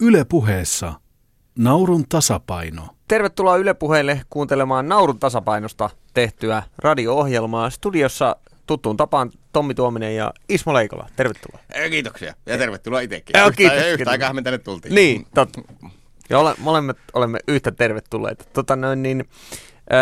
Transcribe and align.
Yle 0.00 0.24
puheessa 0.24 0.94
Naurun 1.58 2.04
tasapaino. 2.08 2.88
Tervetuloa 3.08 3.56
Yle 3.56 3.74
Puheelle 3.74 4.20
kuuntelemaan 4.30 4.88
Naurun 4.88 5.18
tasapainosta 5.18 5.90
tehtyä 6.14 6.62
radio-ohjelmaa. 6.78 7.70
Studiossa 7.70 8.36
tuttuun 8.66 8.96
tapaan 8.96 9.30
Tommi 9.52 9.74
Tuominen 9.74 10.16
ja 10.16 10.32
Ismo 10.48 10.74
Leikola. 10.74 11.06
Tervetuloa. 11.16 11.60
Kiitoksia 11.90 12.34
ja 12.46 12.58
tervetuloa 12.58 13.00
itsekin. 13.00 13.36
Yhtä- 13.40 13.56
kiitos, 13.56 13.78
Yhtä 13.78 13.96
kiitos. 13.96 14.12
aikaa 14.12 14.32
me 14.32 14.42
tänne 14.42 14.58
tultiin. 14.58 14.94
Niin, 14.94 15.26
totta. 15.34 15.60
Ja 16.30 16.38
ole, 16.38 16.54
molemmat 16.58 16.98
olemme 17.14 17.38
yhtä 17.48 17.72
tervetulleita. 17.72 18.44
Tota 18.52 18.76
noin, 18.76 19.02
niin, 19.02 19.24
öö, 19.92 19.98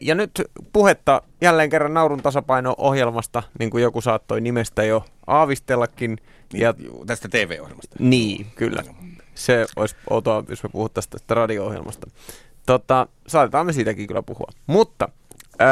ja 0.00 0.14
nyt 0.14 0.42
puhetta 0.72 1.22
jälleen 1.40 1.70
kerran 1.70 1.94
Naurun 1.94 2.22
tasapaino-ohjelmasta, 2.22 3.42
niin 3.58 3.70
kuin 3.70 3.82
joku 3.82 4.00
saattoi 4.00 4.40
nimestä 4.40 4.84
jo 4.84 5.04
aavistellakin. 5.26 6.18
Ja, 6.54 6.74
Juu, 6.78 7.04
Tästä 7.06 7.28
TV-ohjelmasta. 7.28 7.96
niin, 7.98 8.46
kyllä. 8.54 8.82
Se 9.36 9.66
olisi 9.76 9.96
outoa, 10.10 10.44
jos 10.48 10.62
me 10.62 10.68
puhuttaisiin 10.68 11.10
tästä 11.10 11.34
radio-ohjelmasta. 11.34 12.06
Tota, 12.66 13.06
saatetaan 13.26 13.66
me 13.66 13.72
siitäkin 13.72 14.06
kyllä 14.06 14.22
puhua. 14.22 14.48
Mutta 14.66 15.08
öö, 15.60 15.68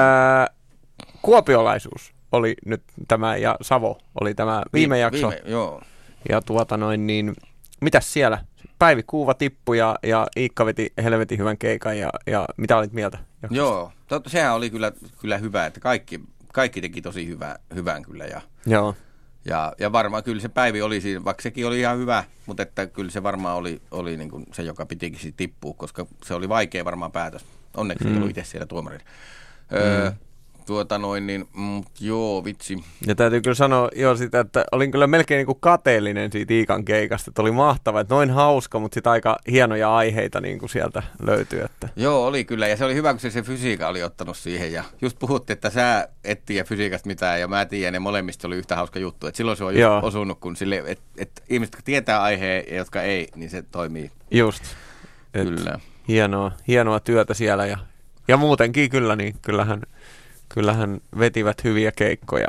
kuopiolaisuus 1.22 2.14
oli 2.32 2.54
nyt 2.66 2.82
tämä, 3.08 3.36
ja 3.36 3.56
Savo 3.62 3.98
oli 4.20 4.34
tämä 4.34 4.62
viime 4.72 4.98
jakso. 4.98 5.30
Viime, 5.30 5.42
joo. 5.50 5.82
Ja 6.28 6.42
tuota 6.42 6.76
noin 6.76 7.06
niin, 7.06 7.34
mitäs 7.80 8.12
siellä? 8.12 8.38
Päivi 8.78 9.02
Kuuva 9.02 9.34
tippui 9.34 9.78
ja, 9.78 9.98
ja 10.02 10.26
Iikka 10.36 10.66
veti 10.66 10.92
helvetin 11.02 11.38
hyvän 11.38 11.58
keikan 11.58 11.98
ja, 11.98 12.10
ja 12.26 12.48
mitä 12.56 12.76
olit 12.76 12.92
mieltä? 12.92 13.18
jaksosta? 13.42 13.56
Joo, 13.56 13.92
totta, 14.08 14.30
sehän 14.30 14.54
oli 14.54 14.70
kyllä, 14.70 14.92
kyllä 15.20 15.38
hyvä, 15.38 15.66
että 15.66 15.80
kaikki, 15.80 16.20
kaikki 16.52 16.80
teki 16.80 17.02
tosi 17.02 17.28
hyvä, 17.28 17.56
hyvän 17.74 18.02
kyllä. 18.02 18.24
Ja, 18.24 18.40
Joo. 18.66 18.94
Ja, 19.44 19.72
ja 19.80 19.92
varmaan 19.92 20.22
kyllä 20.22 20.40
se 20.40 20.48
Päivi 20.48 20.82
oli 20.82 21.00
siinä, 21.00 21.24
vaikka 21.24 21.42
sekin 21.42 21.66
oli 21.66 21.80
ihan 21.80 21.98
hyvä, 21.98 22.24
mutta 22.46 22.62
että 22.62 22.86
kyllä 22.86 23.10
se 23.10 23.22
varmaan 23.22 23.56
oli, 23.56 23.82
oli 23.90 24.16
niin 24.16 24.30
kuin 24.30 24.46
se, 24.52 24.62
joka 24.62 24.86
pitikin 24.86 25.34
tippua, 25.34 25.74
koska 25.76 26.06
se 26.24 26.34
oli 26.34 26.48
vaikea 26.48 26.84
varmaan 26.84 27.12
päätös. 27.12 27.44
Onneksi 27.76 28.04
mm. 28.04 28.10
ei 28.10 28.16
ollut 28.16 28.30
itse 28.30 28.44
siellä 28.44 28.66
tuomarina. 28.66 29.04
Öö, 29.72 30.12
tuota 30.66 30.98
noin, 30.98 31.26
niin 31.26 31.48
mm, 31.56 31.82
joo, 32.00 32.44
vitsi. 32.44 32.84
Ja 33.06 33.14
täytyy 33.14 33.40
kyllä 33.40 33.54
sanoa 33.54 33.88
jo 33.96 34.16
sitä, 34.16 34.40
että 34.40 34.64
olin 34.72 34.90
kyllä 34.90 35.06
melkein 35.06 35.38
niin 35.38 35.46
kuin 35.46 35.60
kateellinen 35.60 36.32
siitä 36.32 36.54
Iikan 36.54 36.84
keikasta, 36.84 37.30
että 37.30 37.42
oli 37.42 37.50
mahtava, 37.50 38.00
että 38.00 38.14
noin 38.14 38.30
hauska, 38.30 38.78
mutta 38.78 38.94
sitten 38.94 39.12
aika 39.12 39.38
hienoja 39.50 39.96
aiheita 39.96 40.40
niin 40.40 40.58
kuin 40.58 40.70
sieltä 40.70 41.02
löytyy. 41.22 41.62
Että... 41.62 41.88
Joo, 41.96 42.26
oli 42.26 42.44
kyllä. 42.44 42.68
Ja 42.68 42.76
se 42.76 42.84
oli 42.84 42.94
hyvä, 42.94 43.12
kun 43.12 43.20
se, 43.20 43.30
se 43.30 43.42
fysiikka 43.42 43.88
oli 43.88 44.02
ottanut 44.02 44.36
siihen. 44.36 44.72
Ja 44.72 44.84
just 45.02 45.18
puhuttiin, 45.18 45.54
että 45.54 45.70
sä 45.70 46.08
et 46.24 46.44
tiedä 46.46 46.64
fysiikasta 46.64 47.06
mitään 47.06 47.40
ja 47.40 47.48
mä 47.48 47.66
tiedän, 47.66 47.94
ja 47.94 48.00
molemmista 48.00 48.48
oli 48.48 48.56
yhtä 48.56 48.76
hauska 48.76 48.98
juttu. 48.98 49.26
Et 49.26 49.34
silloin 49.34 49.56
se 49.56 49.64
on 49.64 49.76
Joo. 49.76 49.94
just 49.94 50.04
osunut, 50.06 50.40
kun 50.40 50.56
sille, 50.56 50.82
et, 50.86 51.00
et 51.18 51.42
ihmiset, 51.50 51.72
jotka 51.72 51.84
tietää 51.84 52.22
aiheen 52.22 52.64
ja 52.68 52.76
jotka 52.76 53.02
ei, 53.02 53.28
niin 53.34 53.50
se 53.50 53.62
toimii. 53.62 54.10
Just. 54.30 54.64
Et 55.34 55.48
Kyllä. 55.48 55.78
Hienoa, 56.08 56.52
hienoa 56.68 57.00
työtä 57.00 57.34
siellä 57.34 57.66
ja, 57.66 57.78
ja 58.28 58.36
muutenkin 58.36 58.90
kyllä, 58.90 59.16
niin 59.16 59.34
kyllähän, 59.42 59.82
kyllähän 60.54 61.00
vetivät 61.18 61.64
hyviä 61.64 61.92
keikkoja 61.92 62.48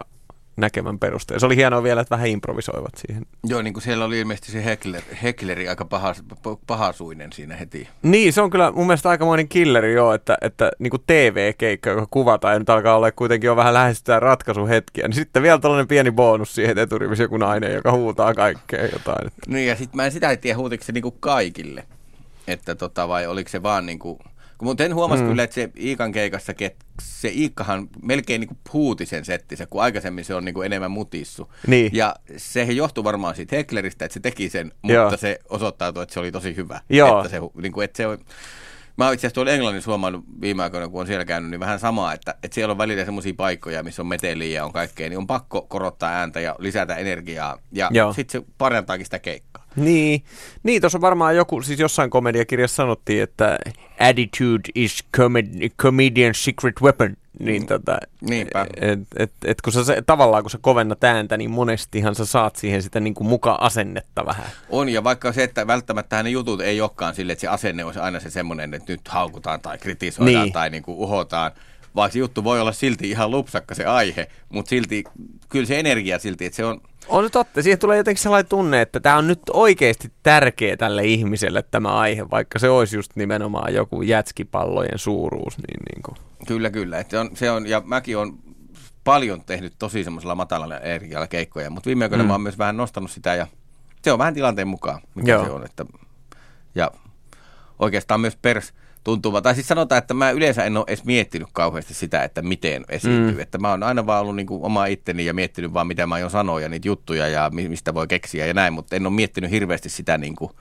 näkemän 0.57 0.99
perusteella. 0.99 1.39
Se 1.39 1.45
oli 1.45 1.55
hienoa 1.55 1.83
vielä, 1.83 2.01
että 2.01 2.15
vähän 2.15 2.27
improvisoivat 2.27 2.91
siihen. 2.95 3.25
Joo, 3.43 3.61
niin 3.61 3.73
kuin 3.73 3.83
siellä 3.83 4.05
oli 4.05 4.19
ilmeisesti 4.19 4.51
se 4.51 4.65
Heckler, 4.65 5.01
Heckleri 5.23 5.69
aika 5.69 5.85
pahas, 5.85 6.21
p- 6.21 6.67
pahasuinen 6.67 7.33
siinä 7.33 7.55
heti. 7.55 7.87
Niin, 8.01 8.33
se 8.33 8.41
on 8.41 8.49
kyllä 8.49 8.71
mun 8.71 8.87
mielestä 8.87 9.09
aikamoinen 9.09 9.47
killeri 9.47 9.93
joo, 9.93 10.13
että, 10.13 10.37
että 10.41 10.71
niin 10.79 10.91
kuin 10.91 11.03
TV-keikka, 11.07 11.89
joka 11.89 12.07
kuvataan 12.11 12.53
ja 12.53 12.59
nyt 12.59 12.69
alkaa 12.69 12.95
olla 12.95 13.11
kuitenkin 13.11 13.47
jo 13.47 13.55
vähän 13.55 13.73
lähestytään 13.73 14.21
ratkaisuhetkiä, 14.21 15.07
niin 15.07 15.15
sitten 15.15 15.43
vielä 15.43 15.59
tällainen 15.59 15.87
pieni 15.87 16.11
bonus 16.11 16.55
siihen, 16.55 16.71
että 16.71 16.81
eturivissä 16.81 17.23
joku 17.23 17.37
nainen, 17.37 17.73
joka 17.73 17.91
huutaa 17.91 18.33
kaikkea 18.33 18.85
jotain. 18.85 19.27
Että. 19.27 19.41
Niin 19.47 19.67
ja 19.67 19.75
sitten 19.75 19.97
mä 19.97 20.05
en 20.05 20.11
sitä 20.11 20.31
en 20.31 20.39
tiedä, 20.39 20.57
huutiko 20.57 20.83
se 20.83 20.91
niinku 20.91 21.11
kaikille. 21.11 21.83
Että 22.47 22.75
tota, 22.75 23.07
vai 23.07 23.27
oliko 23.27 23.49
se 23.49 23.63
vaan 23.63 23.85
niinku... 23.85 24.15
Kun 24.15 24.31
mutta 24.61 24.83
en 24.83 24.95
huomasi 24.95 25.23
mm. 25.23 25.29
kyllä, 25.29 25.43
että 25.43 25.53
se 25.53 25.69
Iikan 25.79 26.11
keikassakin, 26.11 26.67
että 26.67 26.85
se 27.01 27.29
Iikkahan 27.29 27.87
melkein 28.01 28.39
niinku 28.39 28.57
puuti 28.71 29.05
sen 29.05 29.25
settinsä, 29.25 29.65
kun 29.65 29.81
aikaisemmin 29.81 30.25
se 30.25 30.35
on 30.35 30.45
niinku 30.45 30.61
enemmän 30.61 30.91
mutissu. 30.91 31.51
Niin. 31.67 31.91
Ja 31.93 32.15
se 32.37 32.63
johtuu 32.63 33.03
varmaan 33.03 33.35
siitä 33.35 33.55
Heckleristä, 33.55 34.05
että 34.05 34.13
se 34.13 34.19
teki 34.19 34.49
sen, 34.49 34.71
mutta 34.81 34.93
Joo. 34.93 35.17
se 35.17 35.39
osoittautui, 35.49 36.03
että 36.03 36.13
se 36.13 36.19
oli 36.19 36.31
tosi 36.31 36.55
hyvä. 36.55 36.81
Joo. 36.89 37.17
Että 37.17 37.29
se, 37.29 37.39
niinku, 37.61 37.81
että 37.81 37.97
se 37.97 38.07
on, 38.07 38.17
Mä 38.97 39.05
oon 39.05 39.13
itse 39.13 39.27
asiassa 39.27 39.35
tuolla 39.35 39.51
Englannissa 39.51 39.91
huomannut 39.91 40.25
viime 40.41 40.63
aikoina, 40.63 40.87
kun 40.87 41.01
on 41.01 41.07
siellä 41.07 41.25
käynyt, 41.25 41.51
niin 41.51 41.59
vähän 41.59 41.79
samaa, 41.79 42.13
että, 42.13 42.35
että 42.43 42.55
siellä 42.55 42.71
on 42.71 42.77
välillä 42.77 43.05
semmoisia 43.05 43.33
paikkoja, 43.37 43.83
missä 43.83 44.01
on 44.01 44.07
meteliä 44.07 44.59
ja 44.59 44.65
on 44.65 44.73
kaikkea, 44.73 45.09
niin 45.09 45.17
on 45.17 45.27
pakko 45.27 45.61
korottaa 45.61 46.09
ääntä 46.09 46.39
ja 46.39 46.55
lisätä 46.59 46.95
energiaa. 46.95 47.57
Ja 47.71 48.13
sitten 48.13 48.41
se 48.41 48.47
parantaakin 48.57 49.05
sitä 49.05 49.19
keikkaa. 49.19 49.64
Niin, 49.75 50.23
niin 50.63 50.81
tuossa 50.81 51.01
varmaan 51.01 51.35
joku, 51.35 51.61
siis 51.61 51.79
jossain 51.79 52.09
komediakirjassa 52.09 52.75
sanottiin, 52.75 53.23
että 53.23 53.57
attitude 53.99 54.69
is 54.75 55.03
comedi- 55.17 55.69
comedian's 55.83 56.33
secret 56.37 56.81
weapon. 56.81 57.17
Niin 57.39 57.61
Mm. 57.61 57.67
tota, 57.67 57.97
Niinpä. 58.21 58.65
et, 58.81 58.99
et, 59.17 59.31
et 59.45 59.61
kun 59.61 59.73
sä, 59.73 59.83
se, 59.83 60.03
tavallaan 60.05 60.43
kun 60.43 60.51
sä 60.51 60.57
kovennat 60.61 61.03
ääntä, 61.03 61.37
niin 61.37 61.51
monestihan 61.51 62.15
sä 62.15 62.25
saat 62.25 62.55
siihen 62.55 62.81
sitä 62.83 62.99
niin 62.99 63.13
kuin 63.13 63.27
muka 63.27 63.57
asennetta 63.61 64.25
vähän. 64.25 64.45
On, 64.69 64.89
ja 64.89 65.03
vaikka 65.03 65.31
se, 65.31 65.43
että 65.43 65.67
välttämättä 65.67 66.23
ne 66.23 66.29
jutut 66.29 66.61
ei 66.61 66.81
olekaan 66.81 67.15
sille, 67.15 67.31
että 67.31 67.41
se 67.41 67.47
asenne 67.47 67.85
olisi 67.85 67.99
aina 67.99 68.19
se 68.19 68.29
semmoinen, 68.29 68.73
että 68.73 68.93
nyt 68.93 69.07
haukutaan 69.07 69.61
tai 69.61 69.77
kritisoidaan 69.77 70.43
niin. 70.43 70.53
tai 70.53 70.69
niin 70.69 70.83
kuin 70.83 70.97
uhotaan, 70.97 71.51
se 72.09 72.19
juttu 72.19 72.43
voi 72.43 72.61
olla 72.61 72.71
silti 72.71 73.09
ihan 73.09 73.31
lupsakka 73.31 73.75
se 73.75 73.85
aihe, 73.85 74.27
mutta 74.49 74.69
silti, 74.69 75.03
kyllä 75.49 75.65
se 75.65 75.79
energia 75.79 76.19
silti, 76.19 76.45
että 76.45 76.55
se 76.55 76.65
on, 76.65 76.81
On 77.07 77.23
se 77.23 77.29
totta. 77.29 77.61
Siihen 77.61 77.79
tulee 77.79 77.97
jotenkin 77.97 78.23
sellainen 78.23 78.49
tunne, 78.49 78.81
että 78.81 78.99
tämä 78.99 79.17
on 79.17 79.27
nyt 79.27 79.41
oikeasti 79.53 80.11
tärkeä 80.23 80.77
tälle 80.77 81.03
ihmiselle 81.03 81.63
tämä 81.71 81.89
aihe, 81.89 82.29
vaikka 82.31 82.59
se 82.59 82.69
olisi 82.69 82.95
just 82.95 83.11
nimenomaan 83.15 83.73
joku 83.73 84.01
jätskipallojen 84.01 84.99
suuruus. 84.99 85.57
Niin, 85.57 85.79
niin 85.93 86.03
kuin. 86.03 86.17
kyllä 86.47 86.69
kyllä, 86.69 86.99
että 86.99 87.11
se 87.11 87.19
on, 87.19 87.29
se 87.33 87.51
on, 87.51 87.67
ja 87.67 87.81
mäkin 87.85 88.17
on 88.17 88.39
paljon 89.03 89.41
tehnyt 89.45 89.73
tosi 89.79 90.03
semmoisella 90.03 90.35
matalalla 90.35 90.79
energialla 90.79 91.27
keikkoja, 91.27 91.69
mutta 91.69 91.87
viime 91.87 92.05
aikoina 92.05 92.23
mm. 92.23 92.27
mä 92.27 92.33
oon 92.33 92.41
myös 92.41 92.57
vähän 92.57 92.77
nostanut 92.77 93.11
sitä, 93.11 93.35
ja 93.35 93.47
se 94.01 94.11
on 94.11 94.19
vähän 94.19 94.33
tilanteen 94.33 94.67
mukaan, 94.67 95.01
mikä 95.15 95.31
Joo. 95.31 95.45
se 95.45 95.51
on, 95.51 95.65
että, 95.65 95.85
ja 96.75 96.91
oikeastaan 97.79 98.19
myös 98.19 98.35
pers 98.35 98.73
tuntuva. 99.05 99.41
Tai 99.41 99.55
siis 99.55 99.67
sanotaan, 99.67 99.99
että 99.99 100.13
mä 100.13 100.31
yleensä 100.31 100.63
en 100.63 100.77
ole 100.77 100.85
edes 100.87 101.03
miettinyt 101.03 101.47
kauheasti 101.53 101.93
sitä, 101.93 102.23
että 102.23 102.41
miten 102.41 102.85
esiintyy. 102.89 103.33
Mm. 103.33 103.39
Että 103.39 103.57
mä 103.57 103.69
oon 103.69 103.83
aina 103.83 104.05
vaan 104.05 104.21
ollut 104.21 104.35
niin 104.35 104.47
kuin 104.47 104.63
oma 104.63 104.85
itteni 104.85 105.25
ja 105.25 105.33
miettinyt 105.33 105.73
vaan, 105.73 105.87
mitä 105.87 106.07
mä 106.07 106.15
aion 106.15 106.29
sanoa 106.29 106.61
ja 106.61 106.69
niitä 106.69 106.87
juttuja 106.87 107.27
ja 107.27 107.49
mi- 107.53 107.69
mistä 107.69 107.93
voi 107.93 108.07
keksiä 108.07 108.45
ja 108.45 108.53
näin, 108.53 108.73
mutta 108.73 108.95
en 108.95 109.05
ole 109.07 109.15
miettinyt 109.15 109.51
hirveästi 109.51 109.89
sitä 109.89 110.17
niin 110.17 110.35
kuin 110.35 110.51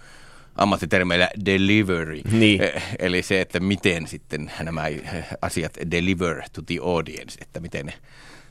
ammattitermeillä 0.57 1.29
delivery. 1.45 2.21
Niin. 2.31 2.63
E- 2.63 2.83
Eli 2.99 3.23
se, 3.23 3.41
että 3.41 3.61
miten 3.61 4.07
sitten 4.07 4.53
nämä 4.61 4.85
asiat 5.43 5.73
deliver 5.91 6.43
to 6.53 6.63
the 6.63 6.79
audience, 6.83 7.39
että 7.43 7.61
miten 7.61 7.87
ne, 7.87 7.93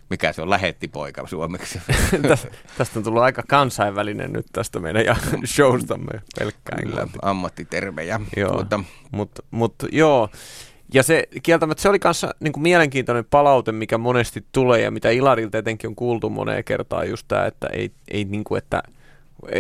mikä 0.10 0.34
se 0.34 0.42
on 0.42 0.50
lähettipoika 0.50 1.28
suomeksi. 1.28 1.82
Täs, 2.28 2.48
tästä 2.78 3.00
on 3.00 3.04
tullut 3.04 3.22
aika 3.22 3.44
kansainvälinen 3.48 4.34
nyt 4.34 4.46
tästä 4.54 4.80
meidän 4.80 5.06
ja 5.06 5.16
showstamme 5.56 6.22
pelkkää 6.40 6.78
Kyllä, 6.84 7.08
ammattitermejä. 7.22 8.20
Joo, 8.38 8.52
Tuota, 8.52 8.80
mutta 9.12 9.44
mut, 9.52 9.76
joo. 9.92 10.30
Ja 10.94 11.04
se 11.04 11.28
kieltämättä 11.44 11.82
se 11.82 11.90
oli 11.90 12.00
kanssa 12.00 12.36
niin 12.40 12.54
kuin 12.54 12.64
mielenkiintoinen 12.64 13.26
palaute, 13.26 13.72
mikä 13.72 13.98
monesti 13.98 14.46
tulee 14.52 14.82
ja 14.82 14.92
mitä 14.92 15.10
Ilarilta 15.10 15.58
etenkin 15.58 15.88
on 15.88 15.96
kuultu 15.96 16.30
moneen 16.30 16.64
kertaan 16.64 17.10
just 17.10 17.28
tämä, 17.28 17.46
että 17.46 17.68
ei, 17.68 17.92
ei 18.08 18.26
niin 18.26 18.44
kuin, 18.44 18.58
että 18.58 18.84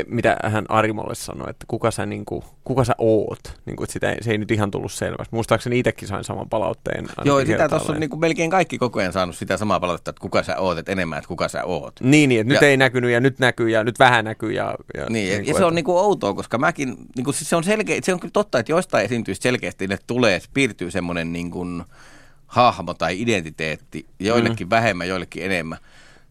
mitä 0.08 0.38
hän 0.44 0.66
Arimolle 0.70 1.16
sanoi, 1.16 1.50
että 1.50 1.66
kuka 1.68 1.92
sä, 1.92 2.06
niin 2.06 2.26
kuin, 2.26 2.44
kuka 2.64 2.84
sä 2.84 2.94
oot. 2.98 3.40
Niin 3.66 3.76
kuin, 3.76 3.86
että 3.86 3.94
sitä 3.94 4.12
ei, 4.12 4.24
se 4.24 4.32
ei 4.32 4.38
nyt 4.38 4.52
ihan 4.52 4.72
tullut 4.72 4.92
selvästi. 4.92 5.36
Muistaakseni 5.36 5.80
itsekin 5.80 6.08
sain 6.08 6.24
saman 6.24 6.50
palautteen. 6.50 7.06
Joo, 7.26 7.46
sitä 7.46 7.70
tuossa 7.70 7.94
on 7.94 8.00
niin 8.00 8.10
kuin 8.10 8.20
melkein 8.20 8.50
kaikki 8.50 8.78
koko 8.78 9.00
ajan 9.00 9.14
saanut 9.14 9.36
sitä 9.36 9.58
samaa 9.58 9.80
palautetta, 9.80 10.10
että 10.10 10.22
kuka 10.22 10.44
sä 10.44 10.58
oot, 10.58 10.78
että 10.78 10.92
enemmän, 10.92 11.18
että 11.18 11.28
kuka 11.28 11.48
sä 11.48 11.64
oot. 11.64 11.94
Niin, 12.02 12.30
niin 12.30 12.42
että 12.42 12.54
nyt 12.54 12.62
Ja- 12.62 12.68
ei 12.68 12.78
näkynyt 12.78 13.12
ja 13.12 13.20
nyt 13.20 13.40
näkyy 13.40 13.70
ja 13.70 13.84
nyt 13.84 14.00
vähän 14.00 14.26
näkyy. 14.26 14.52
Ja, 14.52 14.76
ja, 14.98 15.06
Niin, 15.10 15.30
ja, 15.30 15.36
kuin, 15.38 15.48
ja 15.48 15.54
se 15.54 15.64
on 15.64 15.70
että- 15.70 15.76
niin 15.76 15.86
kuin 15.86 15.98
outoa, 15.98 16.34
koska 16.34 16.58
mäkin, 16.58 16.96
niin 17.16 17.24
kuin, 17.24 17.34
siis 17.34 17.50
se 17.50 17.56
on 17.56 17.64
selkeä, 17.64 18.00
se 18.04 18.14
on 18.14 18.20
kyllä 18.20 18.32
totta, 18.32 18.60
että 18.60 18.72
joistain 18.72 19.06
esiintyistä 19.06 19.44
selkeästi 19.44 19.88
ne 19.88 19.98
tulee, 20.08 20.40
piirtyy 20.54 20.92
semmoinen 20.92 21.34
niin 21.34 21.52
kuin 21.52 21.84
hahmo 22.48 22.94
tai 22.94 23.22
identiteetti, 23.22 24.06
joillekin 24.20 24.68
mm. 24.68 24.70
vähemmän, 24.70 25.08
joillekin 25.08 25.46
enemmän. 25.46 25.78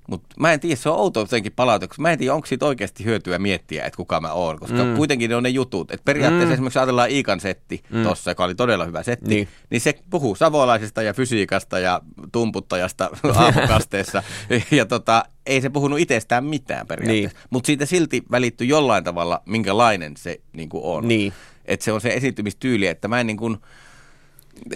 Mutta 0.08 0.34
mä 0.40 0.52
en 0.52 0.60
tiedä, 0.60 0.76
se 0.76 0.88
on 0.88 0.96
outoa 0.98 1.22
jotenkin 1.22 1.52
palaute, 1.56 1.86
koska 1.86 2.02
mä 2.02 2.10
en 2.10 2.18
tiedä, 2.18 2.34
onko 2.34 2.46
siitä 2.46 2.66
oikeasti 2.66 3.04
hyötyä 3.04 3.38
miettiä, 3.38 3.84
että 3.84 3.96
kuka 3.96 4.20
mä 4.20 4.32
oon, 4.32 4.58
koska 4.58 4.84
Mm. 4.84 4.96
kuitenkin 4.96 5.30
ne 5.30 5.36
on 5.36 5.42
ne 5.42 5.48
jutut. 5.48 5.90
Että 5.90 6.04
periaatteessa 6.04 6.46
Mm. 6.48 6.52
esimerkiksi 6.52 6.78
ajatellaan 6.78 7.10
Iikan 7.10 7.40
setti 7.40 7.82
Mm. 7.90 8.02
tuossa, 8.02 8.30
joka 8.30 8.44
oli 8.44 8.54
todella 8.54 8.84
hyvä 8.84 9.02
setti, 9.02 9.28
Niin. 9.28 9.48
niin, 9.70 9.80
se 9.80 9.94
puhuu 10.10 10.34
savolaisesta 10.34 11.02
ja 11.02 11.14
fysiikasta 11.14 11.78
ja 11.78 12.00
tumputtajasta 12.32 13.10
aamukasteessa. 13.34 14.22
ja 14.70 14.86
tota, 14.86 15.24
ei 15.46 15.60
se 15.60 15.70
puhunut 15.70 15.98
itsestään 15.98 16.44
mitään 16.44 16.86
periaatteessa. 16.86 17.38
Niin. 17.38 17.46
Mutta 17.50 17.66
siitä 17.66 17.86
silti 17.86 18.22
välittyy 18.30 18.66
jollain 18.66 19.04
tavalla, 19.04 19.42
minkälainen 19.46 20.16
se 20.16 20.40
niin 20.52 20.68
kuin 20.68 20.84
on. 20.84 21.08
Niin. 21.08 21.32
Että 21.64 21.84
se 21.84 21.92
on 21.92 22.00
se 22.00 22.08
esiintymistyyli, 22.14 22.86
että 22.86 23.08
mä 23.08 23.20
en 23.20 23.26
niin 23.26 23.36
kuin, 23.36 23.58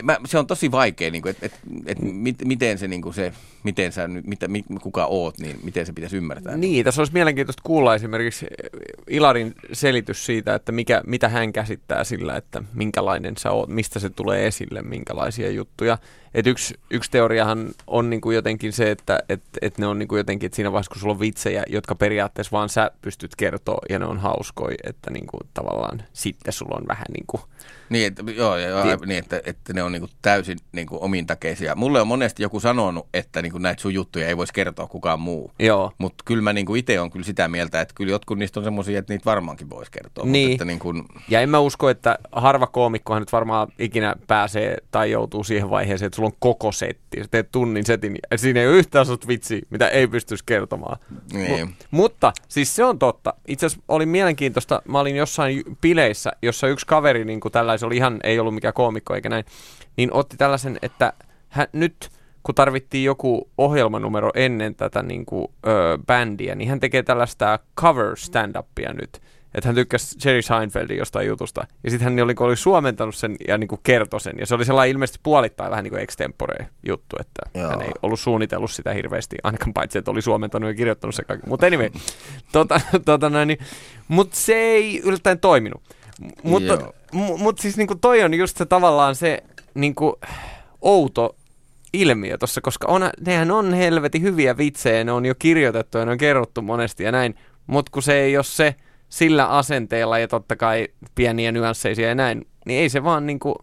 mä, 0.02 0.16
se 0.26 0.38
on 0.38 0.46
tosi 0.46 0.70
vaikea, 0.70 1.10
niin 1.10 1.28
että 1.28 1.46
et, 1.46 1.52
et, 1.86 1.98
mit, 2.00 2.36
miten 2.44 2.78
se, 2.78 2.88
niin 2.88 3.02
kuin 3.02 3.14
se 3.14 3.32
miten 3.66 3.92
sä 3.92 4.08
nyt, 4.08 4.26
mitä, 4.26 4.48
mi, 4.48 4.64
kuka 4.82 5.06
oot, 5.06 5.38
niin 5.38 5.60
miten 5.62 5.86
se 5.86 5.92
pitäisi 5.92 6.16
ymmärtää. 6.16 6.56
Niin, 6.56 6.84
tässä 6.84 7.00
olisi 7.00 7.12
mielenkiintoista 7.12 7.62
kuulla 7.64 7.94
esimerkiksi 7.94 8.46
Ilarin 9.08 9.54
selitys 9.72 10.26
siitä, 10.26 10.54
että 10.54 10.72
mikä, 10.72 11.02
mitä 11.06 11.28
hän 11.28 11.52
käsittää 11.52 12.04
sillä, 12.04 12.36
että 12.36 12.62
minkälainen 12.74 13.36
sä 13.36 13.50
oot, 13.50 13.68
mistä 13.68 13.98
se 13.98 14.10
tulee 14.10 14.46
esille, 14.46 14.82
minkälaisia 14.82 15.50
juttuja. 15.50 15.98
Et 16.34 16.46
yksi, 16.46 16.74
yksi 16.90 17.10
teoriahan 17.10 17.68
on 17.86 18.10
niinku 18.10 18.30
jotenkin 18.30 18.72
se, 18.72 18.90
että 18.90 19.18
et, 19.28 19.42
et 19.62 19.78
ne 19.78 19.86
on 19.86 19.98
niinku 19.98 20.16
jotenkin, 20.16 20.46
että 20.46 20.56
siinä 20.56 20.72
vaiheessa 20.72 20.90
kun 20.92 21.00
sulla 21.00 21.14
on 21.14 21.20
vitsejä, 21.20 21.62
jotka 21.68 21.94
periaatteessa 21.94 22.52
vaan 22.52 22.68
sä 22.68 22.90
pystyt 23.02 23.36
kertoa 23.36 23.78
ja 23.88 23.98
ne 23.98 24.06
on 24.06 24.18
hauskoja, 24.18 24.76
että 24.84 25.10
niinku 25.10 25.38
tavallaan 25.54 26.02
sitten 26.12 26.52
sulla 26.52 26.76
on 26.76 26.88
vähän 26.88 27.06
niin 27.12 27.24
kuin 27.26 27.42
niin, 27.88 28.06
että, 28.06 28.22
joo, 28.36 28.56
joo, 28.56 28.84
niin, 29.06 29.18
että, 29.18 29.40
että 29.44 29.65
ne 29.72 29.82
on 29.82 29.92
niin 29.92 30.00
kuin 30.00 30.10
täysin 30.22 30.58
niin 30.72 30.86
kuin 30.86 31.02
omintakeisia. 31.02 31.74
Mulle 31.74 32.00
on 32.00 32.06
monesti 32.06 32.42
joku 32.42 32.60
sanonut, 32.60 33.08
että 33.14 33.42
niin 33.42 33.52
kuin 33.52 33.62
näitä 33.62 33.82
sun 33.82 33.94
juttuja 33.94 34.28
ei 34.28 34.36
voisi 34.36 34.52
kertoa 34.52 34.86
kukaan 34.86 35.20
muu. 35.20 35.52
Joo. 35.58 35.92
Mutta 35.98 36.24
kyllä 36.24 36.42
mä 36.42 36.52
niin 36.52 36.76
itse 36.76 37.00
on 37.00 37.10
kyllä 37.10 37.24
sitä 37.24 37.48
mieltä, 37.48 37.80
että 37.80 37.94
kyllä 37.94 38.10
jotkut 38.10 38.38
niistä 38.38 38.60
on 38.60 38.64
semmoisia, 38.64 38.98
että 38.98 39.12
niitä 39.12 39.24
varmaankin 39.24 39.70
voisi 39.70 39.90
kertoa. 39.90 40.24
Niin. 40.24 40.52
että 40.52 40.64
niin 40.64 40.78
kuin... 40.78 41.04
Ja 41.28 41.40
en 41.40 41.48
mä 41.48 41.58
usko, 41.58 41.90
että 41.90 42.18
harva 42.32 42.66
koomikkohan 42.66 43.22
nyt 43.22 43.32
varmaan 43.32 43.68
ikinä 43.78 44.16
pääsee 44.26 44.76
tai 44.90 45.10
joutuu 45.10 45.44
siihen 45.44 45.70
vaiheeseen, 45.70 46.06
että 46.06 46.16
sulla 46.16 46.26
on 46.26 46.36
koko 46.38 46.72
setti. 46.72 47.22
Sä 47.22 47.28
teet 47.30 47.52
tunnin 47.52 47.86
setin 47.86 48.18
ja 48.30 48.38
siinä 48.38 48.60
ei 48.60 48.66
ole 48.66 48.76
yhtään 48.76 49.06
sut 49.06 49.28
vitsi, 49.28 49.62
mitä 49.70 49.88
ei 49.88 50.08
pystyisi 50.08 50.44
kertomaan. 50.46 50.98
Niin. 51.32 51.68
M- 51.68 51.72
mutta 51.90 52.32
siis 52.48 52.76
se 52.76 52.84
on 52.84 52.98
totta. 52.98 53.34
Itse 53.48 53.66
asiassa 53.66 53.84
oli 53.88 54.06
mielenkiintoista, 54.06 54.82
mä 54.88 55.00
olin 55.00 55.16
jossain 55.16 55.62
bileissä, 55.80 56.32
jossa 56.42 56.68
yksi 56.68 56.86
kaveri 56.86 57.24
niin 57.24 57.40
kuin 57.40 57.52
tällä 57.52 57.78
se 57.78 57.86
oli 57.86 57.96
ihan, 57.96 58.20
ei 58.24 58.38
ollut 58.38 58.54
mikään 58.54 58.74
koomikko 58.74 59.14
eikä 59.14 59.28
näin, 59.28 59.44
niin 59.96 60.12
otti 60.12 60.36
tällaisen, 60.36 60.78
että 60.82 61.12
hän, 61.48 61.66
nyt 61.72 62.10
kun 62.42 62.54
tarvittiin 62.54 63.04
joku 63.04 63.50
ohjelmanumero 63.58 64.30
ennen 64.34 64.74
tätä 64.74 65.02
niin 65.02 65.26
kuin, 65.26 65.46
ö, 65.66 65.98
bändiä, 66.06 66.54
niin 66.54 66.68
hän 66.68 66.80
tekee 66.80 67.02
tällaista 67.02 67.58
cover 67.80 68.16
stand-upia 68.16 68.92
nyt. 68.92 69.20
Että 69.54 69.68
hän 69.68 69.74
tykkäsi 69.74 70.16
Jerry 70.24 70.42
Seinfeldin 70.42 70.96
jostain 70.96 71.26
jutusta. 71.26 71.66
Ja 71.84 71.90
sitten 71.90 72.04
hän 72.04 72.24
oli, 72.24 72.34
oli 72.40 72.56
suomentanut 72.56 73.14
sen 73.14 73.36
ja 73.48 73.58
niin 73.58 73.68
kuin 73.68 73.80
kertoi 73.82 74.20
sen. 74.20 74.34
Ja 74.38 74.46
se 74.46 74.54
oli 74.54 74.64
sellainen 74.64 74.90
ilmeisesti 74.90 75.20
puolittain 75.22 75.70
vähän 75.70 75.84
niin 75.84 75.90
kuin 75.90 76.02
extempore 76.02 76.66
juttu, 76.86 77.16
että 77.20 77.60
Joo. 77.60 77.70
hän 77.70 77.82
ei 77.82 77.90
ollut 78.02 78.20
suunnitellut 78.20 78.70
sitä 78.70 78.92
hirveästi, 78.92 79.36
ainakaan 79.42 79.72
paitsi, 79.72 79.98
että 79.98 80.10
oli 80.10 80.22
suomentanut 80.22 80.70
ja 80.70 80.74
kirjoittanut 80.74 81.14
se 81.14 81.24
kaikki. 81.24 81.48
Mutta 81.48 81.66
anyway, 81.66 81.90
tota, 82.52 82.80
tota, 83.04 83.44
niin, 83.44 83.58
mutta 84.08 84.36
se 84.36 84.54
ei 84.54 85.00
yllättäen 85.04 85.40
toiminut. 85.40 85.82
Mutta 86.42 86.76
m- 87.12 87.38
mut 87.38 87.58
siis 87.58 87.76
niinku 87.76 87.94
toi 87.94 88.22
on 88.22 88.34
just 88.34 88.56
se 88.56 88.66
tavallaan 88.66 89.14
se 89.14 89.42
niinku 89.74 90.20
outo 90.80 91.36
ilmiö 91.92 92.38
tossa, 92.38 92.60
koska 92.60 92.86
on, 92.88 93.10
nehän 93.26 93.50
on 93.50 93.74
helvetin 93.74 94.22
hyviä 94.22 94.56
vitsejä, 94.56 95.04
ne 95.04 95.12
on 95.12 95.26
jo 95.26 95.34
kirjoitettu 95.38 95.98
ja 95.98 96.04
ne 96.04 96.12
on 96.12 96.18
kerrottu 96.18 96.62
monesti 96.62 97.04
ja 97.04 97.12
näin, 97.12 97.34
mutta 97.66 97.90
kun 97.92 98.02
se 98.02 98.20
ei 98.20 98.36
ole 98.36 98.44
se 98.44 98.74
sillä 99.08 99.46
asenteella 99.46 100.18
ja 100.18 100.28
totta 100.28 100.56
kai 100.56 100.88
pieniä 101.14 101.52
nyansseisia 101.52 102.08
ja 102.08 102.14
näin, 102.14 102.46
niin 102.66 102.80
ei 102.80 102.88
se 102.88 103.04
vaan 103.04 103.26
niinku, 103.26 103.56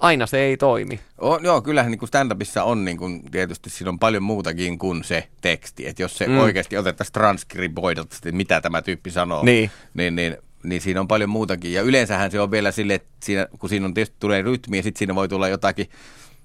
aina 0.00 0.26
se 0.26 0.38
ei 0.38 0.56
toimi. 0.56 1.00
On, 1.18 1.44
joo, 1.44 1.62
kyllähän 1.62 1.90
niin 1.90 2.08
stand-upissa 2.08 2.62
on 2.62 2.84
niin 2.84 2.96
kuin, 2.96 3.30
tietysti 3.30 3.70
siinä 3.70 3.88
on 3.88 3.98
paljon 3.98 4.22
muutakin 4.22 4.78
kuin 4.78 5.04
se 5.04 5.28
teksti. 5.40 5.86
Että 5.86 6.02
jos 6.02 6.18
se 6.18 6.26
mm. 6.26 6.38
oikeasti 6.38 6.76
otettaisiin 6.76 7.12
transkriboidata, 7.12 8.16
mitä 8.32 8.60
tämä 8.60 8.82
tyyppi 8.82 9.10
sanoo, 9.10 9.44
niin, 9.44 9.70
niin, 9.94 10.16
niin 10.16 10.36
niin 10.62 10.80
siinä 10.82 11.00
on 11.00 11.08
paljon 11.08 11.30
muutakin. 11.30 11.72
Ja 11.72 11.82
yleensähän 11.82 12.30
se 12.30 12.40
on 12.40 12.50
vielä 12.50 12.72
sille, 12.72 12.94
että 12.94 13.08
siinä, 13.22 13.46
kun 13.58 13.68
siinä 13.68 13.86
on 13.86 13.94
tietysti 13.94 14.16
tulee 14.20 14.42
rytmi 14.42 14.76
ja 14.76 14.82
sitten 14.82 14.98
siinä 14.98 15.14
voi 15.14 15.28
tulla 15.28 15.48
jotakin 15.48 15.86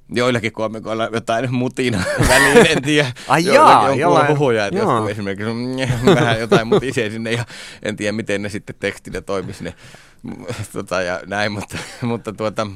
joillakin 0.10 0.52
koomikoilla 0.52 1.10
jotain 1.14 1.54
mutina 1.54 2.04
väliin, 2.30 2.68
en 2.68 2.82
tiedä. 2.82 3.12
Ai 3.28 3.46
jaa, 3.46 3.96
jollain. 3.96 4.28
huhuja, 4.28 4.66
että 4.66 4.80
joskus 4.80 5.12
esimerkiksi 5.12 5.54
mm, 5.54 6.16
vähän 6.16 6.40
jotain 6.40 6.68
mutisee 6.68 7.10
sinne 7.10 7.32
ja 7.32 7.46
en 7.84 7.96
tiedä 7.96 8.12
miten 8.12 8.42
ne 8.42 8.50
sitten 8.50 8.76
tekstille 8.80 9.22
toimisi 9.22 9.64
ne, 9.64 9.74
tota, 10.74 11.02
ja 11.02 11.22
näin, 11.26 11.52
mutta, 11.52 11.78
mutta 12.02 12.34
tuota, 12.34 12.68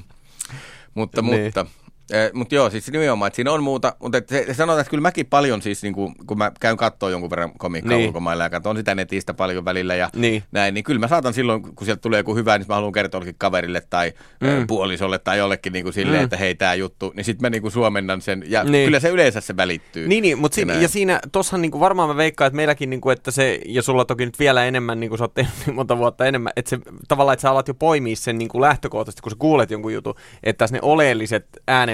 mutta, 0.94 1.22
niin. 1.22 1.44
mutta 1.44 1.66
Eh, 2.12 2.32
mutta 2.34 2.56
joo, 2.56 2.70
siis 2.70 2.92
nimenomaan, 2.92 3.28
että 3.28 3.36
siinä 3.36 3.52
on 3.52 3.64
muuta, 3.64 3.96
mutta 4.00 4.18
et 4.18 4.30
se, 4.30 4.54
sanotaan, 4.54 4.82
että 4.82 4.90
kyllä 4.90 5.02
mäkin 5.02 5.26
paljon 5.26 5.62
siis, 5.62 5.84
niin 5.84 5.94
kuin, 5.94 6.14
kun 6.28 6.38
mä 6.38 6.52
käyn 6.60 6.78
katsoa 6.78 7.10
jonkun 7.10 7.30
verran 7.30 7.52
komiikkaa 7.58 7.98
niin. 7.98 8.08
ulkomailla 8.08 8.44
ja 8.44 8.50
katson 8.50 8.78
sitä 8.78 8.96
netistä 8.96 9.34
paljon 9.34 9.66
välillä 9.66 9.96
ja 9.96 10.10
niin. 10.16 10.44
näin, 10.52 10.74
niin 10.74 10.84
kyllä 10.84 11.00
mä 11.00 11.08
saatan 11.08 11.34
silloin, 11.34 11.62
kun 11.62 11.86
sieltä 11.86 12.02
tulee 12.02 12.20
joku 12.20 12.36
hyvä, 12.36 12.58
niin 12.58 12.66
mä 12.70 12.76
haluan 12.76 12.94
kertoa 12.94 13.18
jollekin 13.18 13.36
kaverille 13.38 13.82
tai 13.90 14.14
mm. 14.42 14.68
puolisolle 14.68 15.20
tai 15.20 15.38
jollekin 15.38 15.74
niin 15.74 15.84
kuin 15.84 15.94
silleen, 15.94 16.20
mm. 16.20 16.24
että 16.24 16.38
hei 16.38 16.56
tämä 16.56 16.74
juttu, 16.74 17.14
niin 17.16 17.24
sitten 17.24 17.46
mä 17.46 17.50
niin 17.50 17.62
kuin 17.62 17.72
suomennan 17.72 18.22
sen 18.22 18.44
ja 18.48 18.64
niin. 18.64 18.86
kyllä 18.86 19.00
se 19.00 19.10
yleensä 19.10 19.42
se 19.42 19.58
välittyy. 19.58 20.08
Niin, 20.08 20.22
niin 20.22 20.40
mutta 20.40 20.56
siinä, 20.56 20.74
ja 20.74 20.88
siinä 20.88 21.20
tossahan 21.32 21.62
niin 21.62 21.72
kuin 21.72 21.80
varmaan 21.80 22.10
mä 22.10 22.18
veikkaan, 22.18 22.48
että 22.48 22.56
meilläkin, 22.56 22.90
niin 22.90 23.02
kuin, 23.02 23.14
että 23.14 23.32
se, 23.32 23.60
ja 23.66 23.82
sulla 23.82 24.06
toki 24.06 24.26
nyt 24.26 24.40
vielä 24.40 24.66
enemmän, 24.66 25.00
niin 25.00 25.10
kuin 25.10 25.18
sä 25.18 25.24
oot 25.24 25.34
tehnyt 25.34 25.54
niin 25.66 25.76
monta 25.76 25.98
vuotta 25.98 26.26
enemmän, 26.26 26.54
että 26.56 26.70
se 26.70 26.80
tavallaan, 27.08 27.34
että 27.34 27.42
sä 27.42 27.52
alat 27.52 27.68
jo 27.68 27.74
poimia 27.74 28.16
sen 28.16 28.38
niin 28.38 28.50
kuin 28.50 28.62
lähtökohtaisesti, 28.62 29.22
kun 29.22 29.32
sä 29.32 29.36
kuulet 29.40 29.72
jonkun 29.72 29.94
jutun, 29.94 30.16
että 30.44 30.66
ne 30.72 30.80
oleelliset 30.82 31.46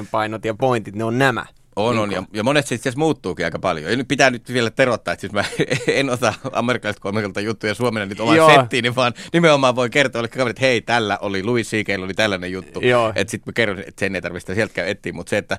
äänenpainot 0.06 0.46
ja 0.46 0.54
pointit 0.54 0.96
ne 0.96 1.04
on 1.04 1.20
nämä. 1.20 1.46
On, 1.76 2.00
on. 2.00 2.12
Ja, 2.12 2.24
ja 2.34 2.44
monet 2.44 2.66
itse 2.66 2.76
asiassa 2.76 3.00
muuttuukin 3.00 3.46
aika 3.46 3.60
paljon. 3.60 3.92
Ja 3.92 3.98
nyt 3.98 4.08
pitää 4.08 4.30
nyt 4.30 4.54
vielä 4.54 4.70
terottaa, 4.70 5.12
että 5.12 5.22
siis 5.22 5.34
mä 5.34 5.44
en 6.00 6.10
ota 6.10 6.34
amerikkalaiset 6.52 7.00
komikalta 7.00 7.42
juttuja 7.42 7.74
suomena 7.74 8.06
nyt 8.06 8.20
oman 8.20 8.38
settiin, 8.56 8.96
vaan 8.96 9.14
nimenomaan 9.34 9.76
voi 9.76 9.90
kertoa 9.90 10.24
että 10.24 10.38
kaverit, 10.38 10.58
että 10.58 10.66
hei, 10.66 10.82
tällä 10.82 11.18
oli 11.22 11.44
Louis 11.44 11.70
C.K. 11.70 12.04
oli 12.04 12.14
tällainen 12.14 12.52
juttu. 12.52 12.82
Että 13.16 13.32
sitten 13.32 13.52
mä 13.52 13.54
kerron, 13.54 13.80
että 13.80 14.00
sen 14.00 14.16
ei 14.16 14.22
tarvitse 14.22 14.56
sieltä 14.56 14.74
käy 14.74 14.90
etsiä, 14.90 15.14
mutta 15.14 15.30
se, 15.30 15.38
että 15.38 15.58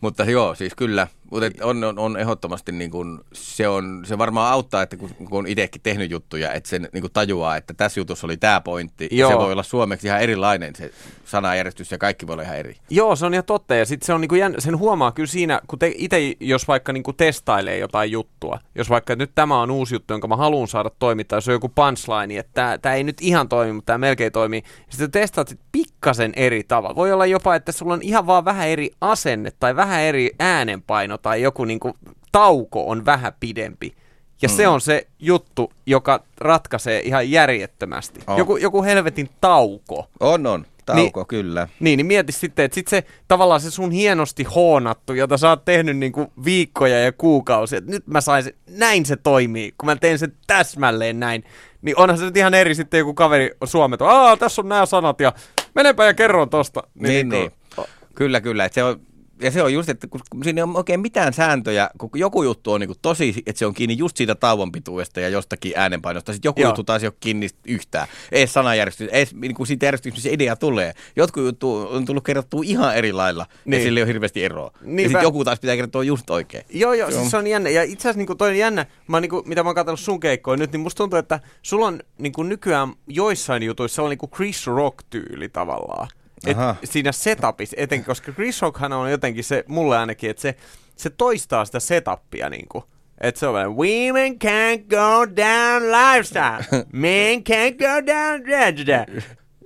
mutta 0.00 0.24
joo, 0.24 0.54
siis 0.54 0.74
kyllä. 0.74 1.06
Mutta 1.30 1.64
on, 1.64 1.84
on, 1.84 1.98
on 1.98 2.16
ehdottomasti, 2.16 2.72
niin 2.72 2.90
kun, 2.90 3.24
se, 3.32 3.68
on, 3.68 4.02
se 4.04 4.18
varmaan 4.18 4.52
auttaa, 4.52 4.82
että 4.82 4.96
kun, 4.96 5.10
kun 5.14 5.38
on 5.38 5.46
itsekin 5.46 5.82
tehnyt 5.82 6.10
juttuja, 6.10 6.52
että 6.52 6.68
sen 6.68 6.88
niin 6.92 7.04
tajuaa, 7.12 7.56
että 7.56 7.74
tässä 7.74 8.00
jutussa 8.00 8.26
oli 8.26 8.36
tämä 8.36 8.60
pointti. 8.60 9.08
Joo. 9.10 9.30
Se 9.30 9.36
voi 9.38 9.52
olla 9.52 9.62
suomeksi 9.62 10.06
ihan 10.06 10.20
erilainen 10.20 10.76
se 10.76 10.90
sanajärjestys 11.24 11.92
ja 11.92 11.98
kaikki 11.98 12.26
voi 12.26 12.32
olla 12.32 12.42
ihan 12.42 12.56
eri. 12.56 12.76
Joo, 12.90 13.16
se 13.16 13.26
on 13.26 13.34
ihan 13.34 13.44
totta. 13.44 13.74
Ja 13.74 13.86
sitten 13.86 14.06
se 14.06 14.12
on, 14.12 14.20
niin 14.20 14.28
kuin, 14.28 14.54
sen 14.58 14.78
huomaa 14.78 15.12
kyllä 15.12 15.26
siinä, 15.26 15.60
kun 15.66 15.78
te 15.78 15.92
itse, 15.96 16.36
jos 16.40 16.68
vaikka 16.68 16.92
niin 16.92 17.02
kuin 17.02 17.16
testailee 17.16 17.78
jotain 17.78 18.10
juttua, 18.10 18.58
jos 18.74 18.90
vaikka 18.90 19.16
nyt 19.16 19.30
tämä 19.34 19.60
on 19.60 19.70
uusi 19.70 19.94
juttu, 19.94 20.14
jonka 20.14 20.28
mä 20.28 20.36
haluan 20.36 20.68
saada 20.68 20.90
toimittaa, 20.98 21.40
se 21.40 21.50
on 21.50 21.54
joku 21.54 21.68
punchline, 21.68 22.38
että 22.38 22.78
tämä 22.82 22.94
ei 22.94 23.04
nyt 23.04 23.20
ihan 23.20 23.48
toimi, 23.48 23.72
mutta 23.72 23.86
tämä 23.86 23.98
melkein 23.98 24.32
toimii. 24.32 24.62
Sitten 24.88 25.10
testaat 25.10 25.48
sit 25.48 25.60
pikkasen 25.98 26.32
eri 26.36 26.64
tavalla. 26.64 26.96
Voi 26.96 27.12
olla 27.12 27.26
jopa, 27.26 27.54
että 27.54 27.72
sulla 27.72 27.94
on 27.94 28.02
ihan 28.02 28.26
vaan 28.26 28.44
vähän 28.44 28.68
eri 28.68 28.90
asenne 29.00 29.52
tai 29.60 29.76
vähän 29.76 30.00
eri 30.00 30.30
äänenpaino 30.38 31.18
tai 31.18 31.42
joku 31.42 31.64
niin 31.64 31.80
kuin, 31.80 31.94
tauko 32.32 32.90
on 32.90 33.04
vähän 33.04 33.32
pidempi. 33.40 33.94
Ja 34.42 34.48
mm. 34.48 34.54
se 34.54 34.68
on 34.68 34.80
se 34.80 35.06
juttu, 35.18 35.72
joka 35.86 36.22
ratkaisee 36.40 37.00
ihan 37.00 37.30
järjettömästi. 37.30 38.20
Oh. 38.26 38.38
Joku, 38.38 38.56
joku 38.56 38.82
helvetin 38.82 39.30
tauko. 39.40 40.08
On, 40.20 40.46
on. 40.46 40.66
Tauko, 40.86 41.20
niin, 41.20 41.26
kyllä. 41.26 41.68
Niin, 41.80 41.96
niin 41.96 42.06
mieti 42.06 42.32
sitten, 42.32 42.64
että 42.64 42.74
sit 42.74 42.88
se 42.88 43.04
tavallaan 43.28 43.60
se 43.60 43.70
sun 43.70 43.90
hienosti 43.90 44.44
hoonattu, 44.44 45.12
jota 45.14 45.38
sä 45.38 45.48
oot 45.48 45.64
tehnyt 45.64 45.96
niin 45.96 46.12
kuin 46.12 46.28
viikkoja 46.44 47.00
ja 47.00 47.12
kuukausia, 47.12 47.78
että 47.78 47.90
nyt 47.90 48.06
mä 48.06 48.20
sain 48.20 48.44
se, 48.44 48.54
näin 48.70 49.06
se 49.06 49.16
toimii, 49.16 49.74
kun 49.78 49.86
mä 49.86 49.96
teen 49.96 50.18
sen 50.18 50.32
täsmälleen 50.46 51.20
näin. 51.20 51.44
Niin 51.82 51.98
onhan 51.98 52.18
se 52.18 52.24
nyt 52.24 52.36
ihan 52.36 52.54
eri 52.54 52.74
sitten 52.74 52.98
joku 52.98 53.14
kaveri 53.14 53.50
suometon, 53.64 54.08
aa 54.08 54.36
tässä 54.36 54.62
on 54.62 54.68
nämä 54.68 54.86
sanat 54.86 55.20
ja 55.20 55.32
menepä 55.74 56.04
ja 56.04 56.14
kerron 56.14 56.50
tosta. 56.50 56.82
Niin, 56.94 57.02
niin, 57.08 57.28
niin. 57.28 57.52
niin. 57.76 57.86
Kyllä, 58.14 58.40
kyllä. 58.40 58.64
Että 58.64 58.74
se 58.74 58.82
on, 58.84 59.00
ja 59.42 59.50
se 59.50 59.62
on 59.62 59.72
just, 59.72 59.88
että 59.88 60.06
kun 60.06 60.20
siinä 60.44 60.58
ei 60.58 60.62
ole 60.62 60.76
oikein 60.78 61.00
mitään 61.00 61.32
sääntöjä, 61.32 61.90
kun 61.98 62.10
joku 62.14 62.42
juttu 62.42 62.72
on 62.72 62.80
niin 62.80 62.88
kuin 62.88 62.98
tosi, 63.02 63.34
että 63.46 63.58
se 63.58 63.66
on 63.66 63.74
kiinni 63.74 63.98
just 63.98 64.16
siitä 64.16 64.34
tauon 64.34 64.72
pituudesta 64.72 65.20
ja 65.20 65.28
jostakin 65.28 65.72
äänenpainosta, 65.76 66.32
sitten 66.32 66.48
joku 66.48 66.60
Joo. 66.60 66.68
juttu 66.68 66.84
taas 66.84 67.02
ei 67.02 67.06
ole 67.06 67.14
kiinni 67.20 67.48
yhtään. 67.66 68.08
Ei 68.32 68.46
sanajärjestys, 68.46 69.08
ei 69.12 69.26
niin 69.34 69.54
kuin 69.54 69.66
siitä 69.66 69.86
järjestyksestä 69.86 70.28
idea 70.32 70.56
tulee. 70.56 70.92
Jotkut 71.16 71.44
juttu 71.44 71.88
on 71.90 72.04
tullut 72.04 72.24
kerrottua 72.24 72.62
ihan 72.64 72.96
eri 72.96 73.12
lailla 73.12 73.46
niin. 73.64 73.78
ja 73.78 73.84
sille 73.84 74.00
ei 74.00 74.02
ole 74.02 74.08
hirveästi 74.08 74.44
eroa. 74.44 74.70
Niin, 74.80 75.02
ja 75.02 75.08
sitten 75.08 75.22
joku 75.22 75.44
taas 75.44 75.60
pitää 75.60 75.76
kertoa 75.76 76.04
just 76.04 76.30
oikein. 76.30 76.64
Joo, 76.70 76.92
joo, 76.92 77.08
joo. 77.08 77.18
Siis 77.18 77.30
se 77.30 77.36
on 77.36 77.46
jännä. 77.46 77.70
Ja 77.70 77.82
itse 77.82 78.08
asiassa 78.08 78.26
niin 78.26 78.38
toi 78.38 78.48
on 78.48 78.58
jännä, 78.58 78.86
mä, 79.06 79.20
niin 79.20 79.30
kuin, 79.30 79.48
mitä 79.48 79.62
mä 79.62 79.68
oon 79.68 79.74
katsellut 79.74 80.00
sun 80.00 80.20
keikkoja 80.20 80.56
nyt, 80.56 80.72
niin 80.72 80.80
musta 80.80 80.98
tuntuu, 80.98 81.18
että 81.18 81.40
sulla 81.62 81.86
on 81.86 82.00
niin 82.18 82.32
kuin 82.32 82.48
nykyään 82.48 82.92
joissain 83.06 83.62
jutuissa 83.62 84.02
on 84.02 84.10
niin 84.10 84.18
kuin 84.18 84.30
Chris 84.30 84.66
Rock-tyyli 84.66 85.48
tavallaan. 85.48 86.08
Et 86.46 86.56
siinä 86.84 87.12
setupissa, 87.12 87.76
etenkin, 87.78 88.06
koska 88.06 88.32
Chris 88.32 88.62
Rockhan 88.62 88.92
on 88.92 89.10
jotenkin 89.10 89.44
se, 89.44 89.64
mulle 89.68 89.98
ainakin, 89.98 90.30
että 90.30 90.42
se, 90.42 90.54
se 90.96 91.10
toistaa 91.10 91.64
sitä 91.64 91.80
setupia 91.80 92.50
niin 92.50 92.68
kuin. 92.68 92.84
Että 93.20 93.38
se 93.38 93.46
on 93.46 93.54
vähän, 93.54 93.76
women 93.76 94.32
can't 94.32 94.82
go 94.90 95.36
down 95.36 95.82
lifestyle, 95.82 96.84
men 96.92 97.38
can't 97.38 97.76
go 97.78 98.06
down 98.06 98.42
da, 98.86 99.06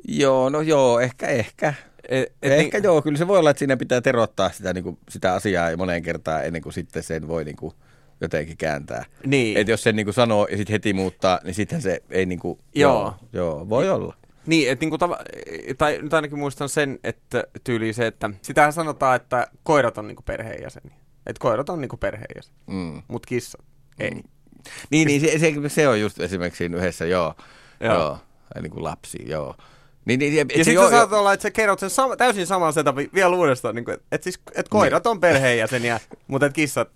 Joo, 0.08 0.48
no 0.48 0.60
joo, 0.60 1.00
ehkä, 1.00 1.26
ehkä. 1.26 1.74
Et, 2.08 2.32
et 2.42 2.52
ehkä 2.52 2.78
niin, 2.78 2.84
joo, 2.84 3.02
kyllä 3.02 3.18
se 3.18 3.28
voi 3.28 3.38
olla, 3.38 3.50
että 3.50 3.58
siinä 3.58 3.76
pitää 3.76 4.00
terottaa 4.00 4.50
sitä, 4.50 4.72
niin 4.72 4.84
kuin, 4.84 4.98
sitä 5.08 5.34
asiaa 5.34 5.76
moneen 5.76 6.02
kertaan 6.02 6.44
ennen 6.44 6.62
kuin 6.62 6.72
sitten 6.72 7.02
sen 7.02 7.28
voi 7.28 7.44
niin 7.44 7.56
kuin, 7.56 7.74
jotenkin 8.20 8.56
kääntää. 8.56 9.04
Niin. 9.26 9.56
Että 9.56 9.70
jos 9.70 9.82
sen 9.82 9.96
niin 9.96 10.06
kuin 10.06 10.14
sanoo 10.14 10.46
ja 10.50 10.56
sitten 10.56 10.74
heti 10.74 10.92
muuttaa, 10.92 11.40
niin 11.44 11.54
sitten 11.54 11.82
se 11.82 12.02
ei 12.10 12.26
niin 12.26 12.38
kuin, 12.38 12.58
joo. 12.74 13.00
joo. 13.00 13.14
Joo, 13.32 13.68
voi 13.68 13.90
olla. 13.90 14.16
Niin, 14.46 14.70
että 14.70 14.82
niinku 14.82 14.98
tava, 14.98 15.18
tai 15.78 15.98
nyt 16.02 16.14
ainakin 16.14 16.38
muistan 16.38 16.68
sen, 16.68 16.98
että 17.04 17.44
tyyli 17.64 17.92
se, 17.92 18.06
että 18.06 18.30
sitähän 18.42 18.72
sanotaan, 18.72 19.16
että 19.16 19.46
koirat 19.62 19.98
on 19.98 20.06
niinku 20.06 20.22
perheenjäseniä. 20.22 20.96
Että 21.26 21.40
koirat 21.40 21.68
on 21.68 21.80
niinku 21.80 21.96
perheenjäseniä, 21.96 22.60
Mm. 22.66 23.02
mutta 23.08 23.26
kissat 23.26 23.64
ei. 23.98 24.10
Mm. 24.10 24.22
Niin, 24.90 25.06
niin 25.06 25.20
se, 25.20 25.38
se, 25.38 25.68
se, 25.68 25.88
on 25.88 26.00
just 26.00 26.20
esimerkiksi 26.20 26.58
siinä 26.58 26.76
yhdessä, 26.76 27.06
joo. 27.06 27.34
Joo. 27.80 27.94
Joo. 27.94 28.02
joo. 28.02 28.18
Niin 28.62 28.70
kuin 28.70 28.84
lapsi, 28.84 29.18
joo. 29.26 29.56
Niin, 30.04 30.18
niin, 30.18 30.38
et 30.38 30.50
Ja 30.50 30.56
sitten 30.56 30.74
joo- 30.74 30.90
sä 30.90 30.96
saat 30.96 31.12
olla, 31.12 31.32
että 31.32 31.42
sä 31.42 31.50
kerrot 31.50 31.78
sen 31.78 31.90
sama, 31.90 32.16
täysin 32.16 32.46
saman 32.46 32.72
setupin 32.72 33.10
vielä 33.14 33.36
uudestaan, 33.36 33.74
niin 33.74 33.90
että 33.90 34.06
et 34.12 34.22
siis, 34.22 34.40
et 34.54 34.68
koirat 34.68 35.06
on 35.06 35.20
perheenjäseniä, 35.20 36.00
mutta 36.26 36.46
et 36.46 36.52
kissat, 36.52 36.88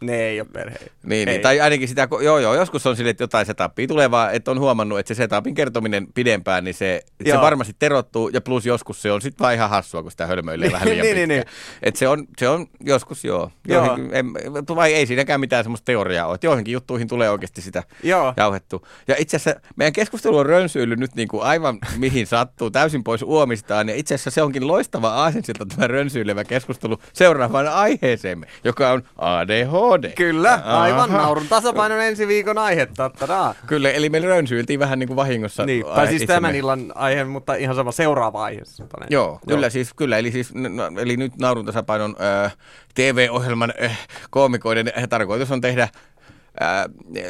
ne 0.00 0.22
ei 0.22 0.40
ole 0.40 0.48
perheen. 0.52 0.90
Niin, 1.02 1.28
ei. 1.28 1.34
niin, 1.34 1.42
tai 1.42 1.60
ainakin 1.60 1.88
sitä, 1.88 2.08
joo 2.22 2.38
joo, 2.38 2.54
joskus 2.54 2.86
on 2.86 2.96
sille, 2.96 3.10
että 3.10 3.22
jotain 3.22 3.46
setupia 3.46 3.86
tulee 3.86 4.10
vaan, 4.10 4.34
että 4.34 4.50
on 4.50 4.60
huomannut, 4.60 4.98
että 4.98 5.14
se 5.14 5.18
setupin 5.18 5.54
kertominen 5.54 6.06
pidempään, 6.14 6.64
niin 6.64 6.74
se, 6.74 7.02
se 7.24 7.40
varmasti 7.40 7.76
terottuu, 7.78 8.28
ja 8.28 8.40
plus 8.40 8.66
joskus 8.66 9.02
se 9.02 9.12
on 9.12 9.20
sitten 9.20 9.44
vaan 9.44 9.54
ihan 9.54 9.70
hassua, 9.70 10.02
kun 10.02 10.10
sitä 10.10 10.26
hölmöilee 10.26 10.72
vähän 10.72 10.88
liian 10.88 11.06
Niin, 11.06 11.28
niin, 11.28 11.28
pitkään. 11.28 11.56
Että 11.82 11.98
se 11.98 12.08
on, 12.08 12.26
se 12.38 12.48
on 12.48 12.66
joskus 12.80 13.24
joo. 13.24 13.50
Joo. 13.68 13.84
Johonkin, 13.84 14.10
en, 14.12 14.32
vai 14.76 14.94
ei 14.94 15.06
siinäkään 15.06 15.40
mitään 15.40 15.64
semmoista 15.64 15.84
teoriaa 15.84 16.26
ole, 16.26 16.34
että 16.34 16.46
joihinkin 16.46 16.72
juttuihin 16.72 17.08
tulee 17.08 17.30
oikeasti 17.30 17.62
sitä 17.62 17.82
Joo. 18.02 18.34
jauhettu. 18.36 18.86
Ja 19.08 19.14
itse 19.18 19.36
asiassa 19.36 19.60
meidän 19.76 19.92
keskustelu 19.92 20.36
on 20.38 20.46
rönsyillyt 20.46 20.98
nyt 20.98 21.14
niin 21.14 21.28
kuin 21.28 21.42
aivan 21.42 21.78
mihin 21.96 22.26
sattuu, 22.54 22.70
täysin 22.70 23.04
pois 23.04 23.22
uomistaan. 23.22 23.88
Ja 23.88 23.94
itse 23.94 24.14
asiassa 24.14 24.30
se 24.30 24.42
onkin 24.42 24.66
loistava 24.66 25.08
aasensilta 25.08 25.66
tämä 25.66 25.86
rönsyilevä 25.86 26.44
keskustelu 26.44 26.98
seuraavaan 27.12 27.68
aiheeseemme, 27.68 28.46
joka 28.64 28.90
on 28.90 29.02
ADHD. 29.18 30.12
Kyllä, 30.14 30.54
aivan 30.64 31.10
Aha. 31.10 31.18
naurun 31.18 31.48
tasapainon 31.48 32.00
ensi 32.00 32.28
viikon 32.28 32.58
aihe, 32.58 32.86
tattadaa. 32.86 33.54
Kyllä, 33.66 33.90
eli 33.90 34.08
me 34.08 34.18
rönsyiltiin 34.18 34.80
vähän 34.80 34.98
niin 34.98 35.06
kuin 35.06 35.16
vahingossa. 35.16 35.66
Niin, 35.66 35.86
tai 35.94 36.06
siis 36.06 36.22
itsemme. 36.22 36.36
tämän 36.36 36.54
illan 36.54 36.92
aihe, 36.94 37.24
mutta 37.24 37.54
ihan 37.54 37.76
sama 37.76 37.92
seuraava 37.92 38.44
aihe. 38.44 38.60
sanotaan. 38.64 39.06
Joo, 39.10 39.40
kyllä 39.48 39.70
siis, 39.70 39.94
kyllä. 39.94 40.18
Eli, 40.18 40.32
siis, 40.32 40.52
eli 41.00 41.16
nyt 41.16 41.32
naurun 41.38 41.66
tasapainon 41.66 42.16
äh, 42.44 42.56
TV-ohjelman 42.94 43.72
äh, 43.82 43.98
koomikoiden 44.30 44.92
äh, 44.98 45.08
tarkoitus 45.08 45.50
on 45.50 45.60
tehdä 45.60 45.88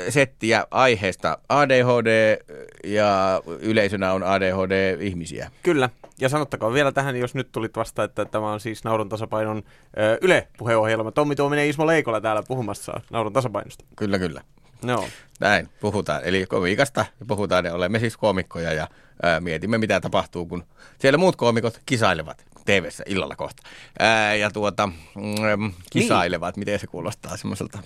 settiä 0.08 0.66
aiheesta 0.70 1.38
ADHD 1.48 2.36
ja 2.84 3.42
yleisönä 3.60 4.12
on 4.12 4.22
ADHD-ihmisiä. 4.22 5.50
Kyllä, 5.62 5.90
ja 6.20 6.28
sanottakoon 6.28 6.74
vielä 6.74 6.92
tähän, 6.92 7.16
jos 7.16 7.34
nyt 7.34 7.52
tulit 7.52 7.76
vasta, 7.76 8.04
että 8.04 8.24
tämä 8.24 8.52
on 8.52 8.60
siis 8.60 8.84
Naurun 8.84 9.08
tasapainon 9.08 9.62
ö, 9.98 10.18
Yle-puheohjelma. 10.22 11.10
Tommi 11.10 11.36
Tuominen 11.36 11.66
Ismo 11.68 11.86
Leikola 11.86 12.20
täällä 12.20 12.42
puhumassa 12.48 13.00
Naurun 13.10 13.32
tasapainosta. 13.32 13.84
Kyllä, 13.96 14.18
kyllä. 14.18 14.40
Joo. 14.86 15.08
Näin 15.40 15.68
puhutaan. 15.80 16.20
Eli 16.24 16.46
komiikasta 16.46 17.04
puhutaan 17.26 17.64
ja 17.64 17.74
olemme 17.74 17.98
siis 17.98 18.16
koomikkoja 18.16 18.72
ja 18.72 18.88
ää, 19.22 19.40
mietimme 19.40 19.78
mitä 19.78 20.00
tapahtuu, 20.00 20.46
kun 20.46 20.64
siellä 20.98 21.18
muut 21.18 21.36
koomikot 21.36 21.80
kisailevat 21.86 22.44
tv 22.64 22.88
illalla 23.06 23.36
kohta. 23.36 23.62
Ää, 23.98 24.34
ja 24.34 24.50
tuota, 24.50 24.86
mm, 24.86 25.72
kisailevat, 25.90 26.56
miten 26.56 26.78
se 26.78 26.86
kuulostaa 26.86 27.36
semmoiselta 27.36 27.78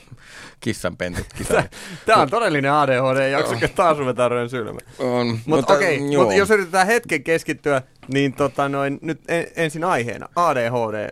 kissanpentut. 0.61 1.26
Tämä 2.06 2.23
on 2.23 2.30
todellinen 2.30 2.73
ADHD-jakso, 2.73 3.54
kun 3.61 3.68
taas 3.75 3.99
ruvetaan 3.99 4.30
rönsyilemään. 4.30 4.87
On, 4.99 5.38
Mutta 5.47 5.75
okei, 5.75 6.12
joo. 6.12 6.25
mut 6.25 6.35
jos 6.35 6.50
yritetään 6.50 6.87
hetken 6.87 7.25
keskittyä, 7.25 7.82
niin 8.12 8.32
tota 8.32 8.68
noin, 8.68 8.99
nyt 9.02 9.20
en, 9.28 9.47
ensin 9.56 9.85
aiheena. 9.85 10.28
ADHD, 10.37 11.08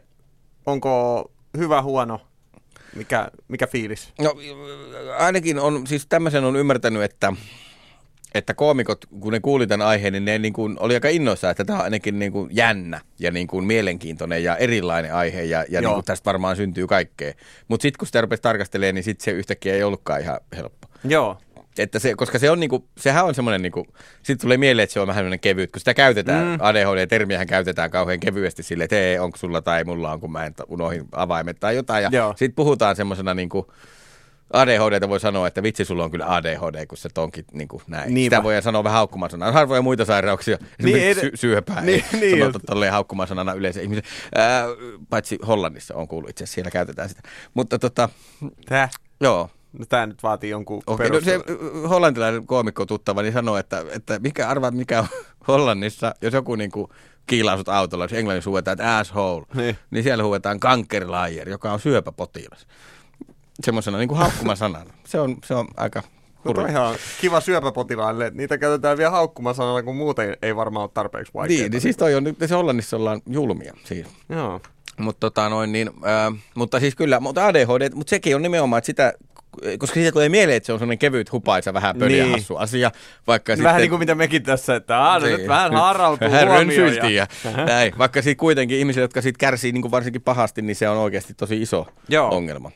onko 0.67 1.25
hyvä, 1.57 1.83
huono, 1.83 2.21
mikä, 2.95 3.31
mikä 3.49 3.67
fiilis? 3.67 4.13
No 4.19 4.35
ainakin 5.19 5.59
on, 5.59 5.87
siis 5.87 6.07
tämmöisen 6.07 6.45
on 6.45 6.57
ymmärtänyt, 6.57 7.03
että, 7.03 7.33
että 8.35 8.55
koomikot, 8.55 9.05
kun 9.21 9.33
ne 9.33 9.41
kuuli 9.41 9.67
tämän 9.67 9.87
aiheen, 9.87 10.13
niin 10.13 10.25
ne 10.25 10.39
niin 10.39 10.53
kuin, 10.53 10.77
oli 10.81 10.95
aika 10.95 11.09
innoissaan, 11.09 11.51
että 11.51 11.65
tämä 11.65 11.79
on 11.79 11.85
ainakin 11.85 12.19
niin 12.19 12.33
kuin 12.33 12.49
jännä 12.53 13.01
ja 13.19 13.31
niin 13.31 13.47
kuin 13.47 13.65
mielenkiintoinen 13.65 14.45
ja 14.45 14.57
erilainen 14.57 15.15
aihe 15.15 15.43
ja, 15.43 15.65
ja 15.69 15.81
niin 15.81 15.95
kuin 15.95 16.05
tästä 16.05 16.25
varmaan 16.25 16.57
syntyy 16.57 16.87
kaikkea. 16.87 17.33
Mutta 17.69 17.83
sitten 17.83 17.99
kun 17.99 18.07
sitä 18.07 18.21
rupesi 18.21 18.43
tarkastelemaan, 18.43 18.95
niin 18.95 19.05
sitten 19.05 19.25
se 19.25 19.31
yhtäkkiä 19.31 19.75
ei 19.75 19.83
ollutkaan 19.83 20.21
ihan 20.21 20.41
helppo. 20.57 20.89
Joo. 21.05 21.39
Että 21.79 21.99
se, 21.99 22.15
koska 22.15 22.39
se 22.39 22.51
on 22.51 22.61
niinku, 22.61 22.89
sehän 22.99 23.25
on 23.25 23.35
semmoinen, 23.35 23.63
niinku, 23.63 23.87
sitten 24.23 24.39
tulee 24.45 24.57
mieleen, 24.57 24.85
että 24.85 24.95
se 24.95 25.01
on 25.01 25.07
vähän 25.07 25.21
semmoinen 25.21 25.41
kevyt, 25.41 25.73
kun 25.73 25.81
sitä 25.81 25.95
käytetään, 25.95 26.47
Mm. 26.47 26.59
ADHD-termiähän 26.61 27.47
käytetään 27.47 27.91
kauhean 27.91 28.21
kevyesti 28.21 28.63
sille, 28.63 28.85
että 28.85 28.97
hei, 28.97 29.19
onko 29.19 29.37
sulla 29.37 29.63
tai 29.63 29.85
mulla 29.85 30.13
on, 30.13 30.21
kun 30.21 30.33
mä 30.33 30.47
en 30.47 30.55
unohin 30.69 31.05
avaimet 31.13 31.61
tai 31.61 31.77
jotain. 31.77 32.03
Ja 32.03 32.35
sitten 32.37 32.57
puhutaan 32.57 32.97
semmoisena 32.97 33.35
niinku, 33.35 33.73
ADHDta 34.53 35.09
voi 35.09 35.21
sanoa, 35.21 35.47
että 35.47 35.63
vitsi, 35.63 35.85
sulla 35.85 36.05
on 36.05 36.11
kyllä 36.11 36.35
ADHD, 36.35 36.87
kun 36.87 36.99
se 36.99 37.09
onkin 37.19 37.45
niin 37.53 37.69
kuin 37.69 37.83
näin. 37.87 38.15
Niinpä. 38.15 38.37
Sitä 38.37 38.43
voi 38.45 38.63
sanoa 38.63 38.85
vähän 38.85 38.97
haukkumasanana. 38.97 39.49
On 39.49 39.55
harvoja 39.55 39.83
muita 39.83 40.05
sairauksia, 40.05 40.59
Niin, 40.83 40.97
ed- 40.97 41.21
sy- 41.21 41.31
syöpää 41.35 41.81
niin, 41.81 42.05
ei 42.15 42.21
niin 42.21 42.39
sanota 42.39 42.59
tolleen 42.67 42.93
haukkumasanana 42.93 43.53
yleensä 43.53 43.81
ihmisen. 43.81 44.05
Ää, 44.35 44.65
paitsi 45.11 45.39
Hollannissa 45.47 45.95
on 45.95 46.09
kuullut 46.09 46.31
itse 46.31 46.45
asiassa, 46.45 46.55
siellä 46.55 46.71
käytetään 46.71 47.09
sitä. 47.09 47.21
Mutta 47.55 47.79
tota, 47.79 48.09
Tää, 48.69 48.89
joo, 49.21 49.51
no 49.79 49.85
tää 49.89 50.07
nyt 50.07 50.23
vaatii 50.23 50.51
jonkun 50.51 50.83
Okei, 50.87 51.11
no 51.11 51.21
se 51.21 51.41
hollantilainen 51.89 52.47
koomikko 52.47 52.87
tuttava 52.87 53.23
niin 53.23 53.33
sanoo, 53.33 53.57
että, 53.57 53.85
että 53.91 54.19
mikä 54.19 54.49
arvaat 54.49 54.75
mikä 54.75 54.99
on 55.01 55.07
Hollannissa, 55.49 56.15
jos 56.23 56.35
joku 56.35 56.55
niinku 56.55 56.91
kiilaa 57.27 57.57
sut 57.57 57.69
autolla, 57.69 58.05
jos 58.05 58.13
englannissa 58.13 58.51
huudetaan, 58.51 58.73
että 58.73 58.97
asshole, 58.99 59.47
Niin. 59.55 59.65
niin, 59.65 59.77
niin 59.91 60.03
siellä 60.05 60.25
huudetaan 60.25 60.61
kankerlaajer, 60.61 61.49
joka 61.49 61.73
on 61.73 61.81
syöpäpotilas. 61.81 62.67
Semmoisena 63.63 63.99
niinku 63.99 64.15
haukkumasanana. 64.15 64.91
Se 65.05 65.21
on, 65.21 65.37
se 65.45 65.55
on 65.55 65.69
aika 65.77 66.03
No 66.45 66.53
hurja. 66.53 66.67
ihan 66.69 66.95
kiva 67.21 67.41
syöpäpotilaille, 67.41 68.31
niitä 68.35 68.59
käytetään 68.59 68.99
vielä 68.99 69.11
haukkumasanalla, 69.11 69.83
kun 69.83 69.97
muuten 69.97 70.37
ei 70.43 70.57
varmaan 70.57 70.83
ole 70.83 70.91
tarpeeksi 70.95 71.35
vaikeaa. 71.35 71.59
Niin, 71.61 71.73
niin 71.73 71.81
siis 71.81 71.97
toi 71.97 72.15
on 72.15 72.25
nyt, 72.25 72.37
se 72.47 72.55
Hollannissa 72.55 72.97
ollaan 72.97 73.21
julmia 73.27 73.75
siis. 73.85 74.07
Joo. 74.29 74.61
Mutta 74.99 75.21
tota 75.21 75.49
noin, 75.49 75.73
niin, 75.73 75.91
ää, 76.05 76.33
mutta 76.55 76.81
siis 76.81 76.95
kyllä, 76.95 77.21
mutta 77.21 77.47
ADHD, 77.47 77.95
mutta 77.95 78.11
sekin 78.11 78.37
on 78.37 78.43
nimenomaan, 78.43 78.79
että 78.79 78.87
sitä, 78.87 79.13
koska 79.79 79.95
siitä 79.95 80.13
tulee 80.13 80.29
mieleen, 80.29 80.57
että 80.57 80.67
se 80.67 80.73
on 80.73 80.79
sellainen 80.79 80.99
kevyt 80.99 81.33
hupaisa, 81.33 81.75
vähän 81.75 81.97
pöliä 81.99 82.23
Niin. 82.23 82.33
hassu 82.33 82.57
asia, 82.57 82.91
vaikka 83.27 83.51
Vähän 83.53 83.59
sitten... 83.59 83.77
niin 83.77 83.91
kuin 83.91 83.99
mitä 83.99 84.15
mekin 84.15 84.43
tässä, 84.43 84.77
että 84.77 84.99
aah, 84.99 85.23
no 85.23 85.27
nyt 85.29 85.37
Niin. 85.39 85.49
vähän 85.49 85.73
harautuu 85.73 86.29
huomioon. 86.31 87.15
ja 87.15 87.27
näin. 87.67 87.93
Vaikka 87.99 88.23
siitä 88.23 88.41
kuitenkin 88.41 88.79
ihmiset, 88.79 89.01
jotka 89.01 89.23
siitä 89.23 89.39
kärsii 89.39 89.73
niin 89.73 89.83
kuin 89.83 89.93
varsinkin 89.93 90.23
pahasti, 90.23 90.63
niin 90.63 90.77
se 90.77 90.89
on 90.89 90.97
oikeasti 90.99 91.35
tosi 91.35 91.63
iso 91.63 91.87
Joo. 92.09 92.35
ongelma. 92.37 92.71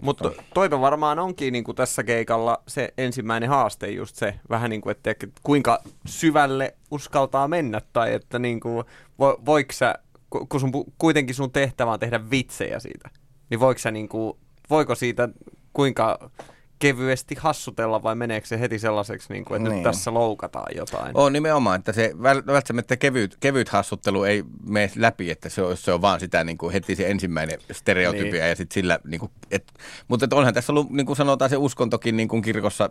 Mutta 0.00 0.28
tota- 0.28 0.42
toivo 0.54 0.80
varmaan 0.80 1.18
onkin 1.18 1.52
niin 1.52 1.64
kuin 1.64 1.76
tässä 1.76 2.02
keikalla 2.02 2.62
se 2.68 2.94
ensimmäinen 2.98 3.48
haaste 3.48 3.88
just 3.90 4.16
se, 4.16 4.34
vähän 4.50 4.70
niin 4.70 4.80
kuin, 4.80 4.90
että 4.90 5.14
kuinka 5.42 5.82
syvälle 6.06 6.74
uskaltaa 6.90 7.48
mennä, 7.48 7.80
tai 7.92 8.14
että 8.14 8.38
niin 8.38 8.60
kuin, 8.60 8.84
vo, 9.20 9.40
voiko 9.46 9.72
sä, 9.72 9.94
ku- 10.30 10.46
kun 10.46 10.60
sun, 10.60 10.72
kuitenkin 10.98 11.34
sun 11.34 11.50
tehtävä 11.52 11.92
on 11.92 12.00
tehdä 12.00 12.30
vitsejä 12.30 12.78
siitä, 12.78 13.10
niin 13.50 13.60
voiko 13.60 13.78
sä 13.78 13.90
niin 13.90 14.08
kuin, 14.08 14.38
voiko 14.70 14.94
siitä 14.94 15.28
kuinka 15.74 16.30
kevyesti 16.78 17.34
hassutella 17.38 18.02
vai 18.02 18.14
meneekö 18.14 18.46
se 18.46 18.60
heti 18.60 18.78
sellaiseksi, 18.78 19.32
niin 19.32 19.44
kuin, 19.44 19.56
että 19.56 19.68
Niin. 19.68 19.76
nyt 19.76 19.82
tässä 19.92 20.14
loukataan 20.14 20.76
jotain? 20.76 21.10
On 21.16 21.32
nimenomaan, 21.32 21.78
että 21.78 21.92
se 21.92 22.12
väl- 22.16 22.46
välttämättä 22.46 22.96
kevyt, 22.96 23.36
kevyt 23.40 23.68
hassuttelu 23.68 24.24
ei 24.24 24.44
mene 24.68 24.90
läpi, 24.96 25.30
että 25.30 25.48
se 25.48 25.62
on, 25.62 25.76
se 25.76 25.92
on 25.92 26.02
vaan 26.02 26.20
sitä 26.20 26.44
niin 26.44 26.58
kuin 26.58 26.72
heti 26.72 26.96
se 26.96 27.10
ensimmäinen 27.10 27.58
stereotypia 27.72 28.30
Niin. 28.32 28.48
ja 28.48 28.56
sitten 28.56 28.74
sillä, 28.74 28.98
niin 29.04 29.20
kuin, 29.20 29.32
et, 29.50 29.72
mutta 30.08 30.24
et 30.24 30.32
onhan 30.32 30.54
tässä 30.54 30.72
ollut, 30.72 30.90
niin 30.90 31.06
kuin 31.06 31.16
sanotaan 31.16 31.50
se 31.50 31.56
uskontokin 31.56 32.16
niin 32.16 32.28
kuin 32.28 32.42
kirkossa 32.42 32.90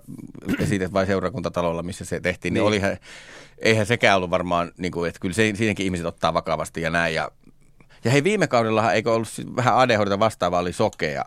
esitet 0.60 0.94
vai 0.94 1.06
seurakuntatalolla, 1.06 1.84
missä 1.84 2.06
se 2.06 2.20
tehtiin, 2.20 2.54
niin, 2.54 2.62
Niin. 2.62 2.68
olihan, 2.68 2.98
eihän 3.58 3.86
sekään 3.86 4.18
ollut 4.18 4.30
varmaan, 4.30 4.72
niin 4.78 4.92
kuin, 4.92 5.08
että 5.10 5.20
kyllä 5.20 5.34
se, 5.36 5.52
siinäkin 5.56 5.86
ihmiset 5.86 6.06
ottaa 6.06 6.34
vakavasti 6.34 6.82
ja 6.82 6.90
näin 6.90 7.16
ja 7.16 7.32
ja 8.04 8.12
hei, 8.12 8.24
viime 8.24 8.48
kaudellahan 8.48 8.96
eikö 8.96 9.14
ollut 9.14 9.28
vähän 9.56 9.78
ADHD 9.78 10.20
vastaava, 10.20 10.60
oli 10.60 10.74
sokea. 10.74 11.26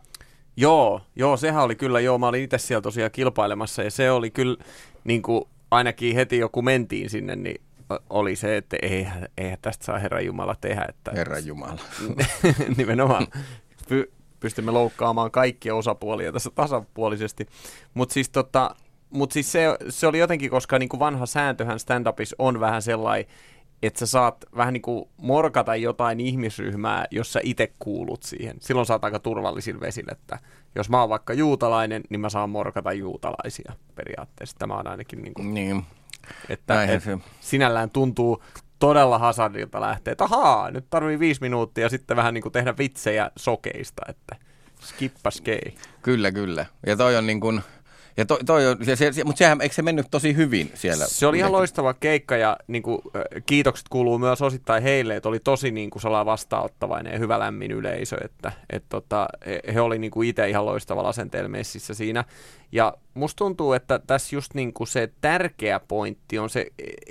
Joo, 0.57 1.01
joo, 1.17 1.37
sehän 1.37 1.63
oli 1.63 1.75
kyllä, 1.75 2.01
joo, 2.01 2.19
mä 2.19 2.29
olin 2.29 2.43
itse 2.43 2.59
siellä 2.59 2.83
tosiaan 2.83 3.11
kilpailemassa 3.11 3.83
ja 3.83 3.91
se 3.91 4.11
oli 4.11 4.31
kyllä, 4.31 4.57
niin 5.05 5.23
kuin 5.23 5.45
ainakin 5.71 6.15
heti 6.15 6.39
joku 6.39 6.63
mentiin 6.63 7.11
sinne, 7.11 7.37
niin 7.37 7.61
oli 8.11 8.37
se, 8.37 8.57
että 8.57 8.77
eihän, 8.83 9.29
eihän 9.39 9.59
tästä 9.63 9.85
saa 9.85 9.99
Herran 9.99 10.27
Jumala 10.27 10.57
tehdä, 10.61 10.87
että 10.89 11.11
Herran 11.15 11.47
Jumala. 11.47 11.81
nimenomaan 12.77 13.27
py, 13.89 14.13
pystymme 14.41 14.71
loukkaamaan 14.71 15.31
kaikkia 15.31 15.75
osapuolia 15.75 16.33
tässä 16.33 16.51
tasapuolisesti. 16.55 17.47
Mutta 17.95 18.13
siis, 18.13 18.31
tota, 18.31 18.75
mut 19.11 19.33
siis 19.33 19.53
se, 19.53 19.77
se 19.89 20.07
oli 20.07 20.19
jotenkin, 20.19 20.51
koska 20.51 20.79
niin 20.79 20.89
kuin 20.89 21.01
vanha 21.01 21.27
sääntöhän 21.27 21.79
stand-upissa 21.79 22.35
on 22.39 22.61
vähän 22.61 22.83
sellainen, 22.83 23.27
että 23.83 23.99
sä 23.99 24.06
saat 24.06 24.45
vähän 24.56 24.73
niin 24.75 24.83
kuin 24.83 25.09
morkata 25.16 25.76
jotain 25.76 26.21
ihmisryhmää, 26.21 27.04
jos 27.11 27.33
sä 27.33 27.40
itse 27.42 27.73
kuulut 27.78 28.23
siihen. 28.23 28.56
Silloin 28.61 28.87
saat 28.87 29.04
aika 29.04 29.18
turvallisilla 29.18 29.80
vesillä, 29.80 30.12
että 30.12 30.38
jos 30.75 30.90
mä 30.90 31.00
oon 31.00 31.09
vaikka 31.09 31.33
juutalainen, 31.33 32.02
niin 32.11 32.21
mä 32.21 32.28
saan 32.28 32.50
morkata 32.50 32.92
juutalaisia 32.92 33.73
periaatteessa. 33.95 34.56
Tämä 34.59 34.75
on 34.75 34.87
ainakin 34.87 35.23
niin 35.23 35.35
kuin, 35.35 35.54
Niin. 35.54 35.85
että 36.49 36.85
et 36.85 37.02
se- 37.02 37.18
sinällään 37.40 37.90
tuntuu 37.90 38.42
todella 38.78 39.18
hazardilta 39.18 39.80
lähteä, 39.80 40.12
että 40.12 40.25
ahaa, 40.25 40.71
nyt 40.71 40.87
tarvii 40.90 41.18
viisi 41.18 41.40
minuuttia 41.40 41.85
ja 41.85 41.88
sitten 41.88 42.16
vähän 42.16 42.35
niin 42.35 42.42
kuin 42.42 42.52
tehdä 42.52 42.75
vitsejä 42.78 43.30
sokeista, 43.37 44.02
että 44.09 44.37
skippa 44.80 45.30
skei. 45.30 45.75
Kyllä, 46.02 46.33
kyllä. 46.33 46.66
Ja 46.87 46.97
toi 46.97 47.16
on 47.16 47.26
niin 47.26 47.40
kuin, 47.40 47.61
Ja 48.16 48.26
toi, 48.26 48.38
toi 48.46 48.66
on, 48.66 48.76
se, 48.85 48.96
se, 48.96 49.25
mutta 49.25 49.38
sehän, 49.38 49.61
eikö 49.61 49.75
se 49.75 49.82
mennyt 49.82 50.06
tosi 50.11 50.37
hyvin 50.37 50.70
siellä? 50.75 51.06
Se 51.06 51.26
oli 51.26 51.38
ihan 51.38 51.52
loistava 51.52 51.94
keikka 51.94 52.37
ja 52.37 52.56
niin 52.66 52.82
kuin, 52.82 52.99
kiitokset 53.46 53.88
kuuluu 53.88 54.18
myös 54.18 54.42
osittain 54.42 54.82
heille, 54.82 55.16
että 55.16 55.28
oli 55.28 55.40
tosi 55.40 55.70
niin 55.70 55.90
kuin, 55.90 56.02
sellainen 56.02 56.26
vastaanottavainen 56.26 57.12
ja 57.12 57.18
hyvä 57.18 57.38
lämmin 57.38 57.70
yleisö, 57.70 58.16
että 58.25 58.52
et, 58.70 58.85
tota, 58.88 59.28
he, 59.46 59.61
he 59.75 59.80
oli 59.80 59.99
niin 59.99 60.11
kuin 60.11 60.28
itse 60.28 60.49
ihan 60.49 60.66
loistavalla 60.66 61.08
asenteella 61.08 61.49
messissä 61.49 61.94
siinä. 61.94 62.25
Ja 62.73 62.94
musta 63.14 63.38
tuntuu, 63.38 63.73
että 63.73 64.00
tässä 64.06 64.37
just 64.37 64.54
niin 64.54 64.73
kuin 64.73 64.88
se 64.88 65.12
tärkeä 65.20 65.80
pointti 65.80 66.38
on 66.38 66.50
se, 66.50 66.66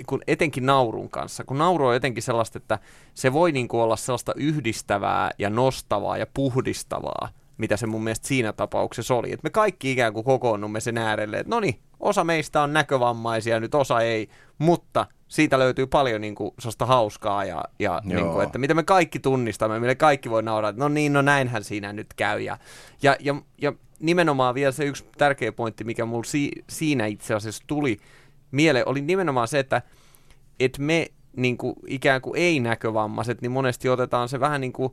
kun 0.06 0.22
etenkin 0.26 0.66
naurun 0.66 1.10
kanssa, 1.10 1.44
kun 1.44 1.58
nauru 1.58 1.86
on 1.86 1.94
jotenkin 1.94 2.22
sellaista, 2.22 2.58
että 2.58 2.78
se 3.14 3.32
voi 3.32 3.52
niin 3.52 3.68
kuin 3.68 3.80
olla 3.80 3.96
sellaista 3.96 4.32
yhdistävää 4.36 5.30
ja 5.38 5.50
nostavaa 5.50 6.16
ja 6.16 6.26
puhdistavaa, 6.34 7.28
mitä 7.58 7.76
se 7.76 7.86
mun 7.86 8.04
mielestä 8.04 8.28
siinä 8.28 8.52
tapauksessa 8.52 9.14
oli. 9.14 9.32
Että 9.32 9.44
me 9.44 9.50
kaikki 9.50 9.92
ikään 9.92 10.12
kuin 10.12 10.24
kokoonnumme 10.24 10.80
sen 10.80 10.98
äärelle, 10.98 11.38
että 11.38 11.50
no 11.50 11.60
niin, 11.60 11.78
osa 12.00 12.24
meistä 12.24 12.62
on 12.62 12.72
näkövammaisia, 12.72 13.60
nyt 13.60 13.74
osa 13.74 14.00
ei, 14.00 14.28
mutta 14.58 15.06
siitä 15.28 15.58
löytyy 15.58 15.86
paljon 15.86 16.20
niin 16.20 16.34
kuin, 16.34 16.50
hauskaa 16.80 17.44
ja, 17.44 17.64
ja 17.78 18.00
Joo. 18.04 18.22
niin 18.22 18.32
kuin, 18.32 18.46
että 18.46 18.58
mitä 18.58 18.74
me 18.74 18.82
kaikki 18.82 19.18
tunnistamme, 19.18 19.80
mille 19.80 19.94
kaikki 19.94 20.30
voi 20.30 20.42
nauraa, 20.42 20.68
että 20.68 20.82
no 20.82 20.88
niin, 20.88 21.12
no 21.12 21.22
näinhän 21.22 21.64
siinä 21.64 21.92
nyt 21.92 22.14
käy. 22.16 22.40
Ja, 22.40 22.58
ja, 23.02 23.16
ja, 23.20 23.34
ja 23.62 23.72
nimenomaan 24.00 24.54
vielä 24.54 24.72
se 24.72 24.84
yksi 24.84 25.04
tärkeä 25.18 25.52
pointti, 25.52 25.84
mikä 25.84 26.04
mulla 26.04 26.24
si, 26.24 26.50
siinä 26.70 27.06
itse 27.06 27.34
asiassa 27.34 27.64
tuli 27.66 27.98
mieleen, 28.50 28.88
oli 28.88 29.00
nimenomaan 29.00 29.48
se, 29.48 29.58
että, 29.58 29.82
että 30.60 30.82
me 30.82 31.06
niin 31.36 31.58
kuin, 31.58 31.74
ikään 31.86 32.20
kuin 32.20 32.36
ei-näkövammaiset, 32.36 33.42
niin 33.42 33.52
monesti 33.52 33.88
otetaan 33.88 34.28
se 34.28 34.40
vähän 34.40 34.60
niin 34.60 34.72
kuin 34.72 34.92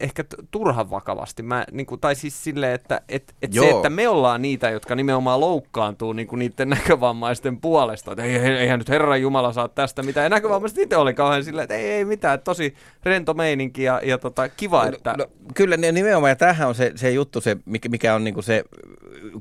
ehkä 0.00 0.24
turhan 0.50 0.90
vakavasti. 0.90 1.42
Mä, 1.42 1.64
niin 1.72 1.86
kuin, 1.86 2.00
tai 2.00 2.14
siis 2.14 2.44
silleen, 2.44 2.74
että 2.74 3.00
et, 3.08 3.34
et 3.42 3.52
se, 3.52 3.70
että 3.70 3.90
me 3.90 4.08
ollaan 4.08 4.42
niitä, 4.42 4.70
jotka 4.70 4.94
nimenomaan 4.94 5.40
loukkaantuu 5.40 6.12
niin 6.12 6.28
kuin 6.28 6.38
niiden 6.38 6.68
näkövammaisten 6.78 7.60
puolesta. 7.60 8.12
Että 8.12 8.24
ei, 8.24 8.36
ei, 8.36 8.56
eihän 8.56 8.78
nyt 8.78 8.88
Herran 8.88 9.22
Jumala 9.22 9.52
saa 9.52 9.68
tästä 9.68 10.02
mitään. 10.02 10.24
Ja 10.24 10.28
näkövammaiset 10.30 10.78
itse 10.78 10.96
oli 10.96 11.14
kauhean 11.14 11.44
silleen, 11.44 11.62
että 11.62 11.74
ei, 11.74 11.90
ei 11.90 12.04
mitään, 12.04 12.34
että 12.34 12.44
tosi 12.44 12.74
rento 13.02 13.34
meininki 13.34 13.82
ja, 13.82 14.00
ja 14.04 14.18
tota, 14.18 14.48
kiva, 14.48 14.86
että... 14.86 15.14
No, 15.18 15.26
kyllä 15.54 15.76
nimenomaan, 15.76 16.30
ja 16.30 16.36
tämähän 16.36 16.68
on 16.68 16.74
se, 16.74 16.92
se 16.94 17.10
juttu, 17.10 17.40
se, 17.40 17.56
mikä, 17.88 18.14
on 18.14 18.24
niinku 18.24 18.42
se, 18.42 18.64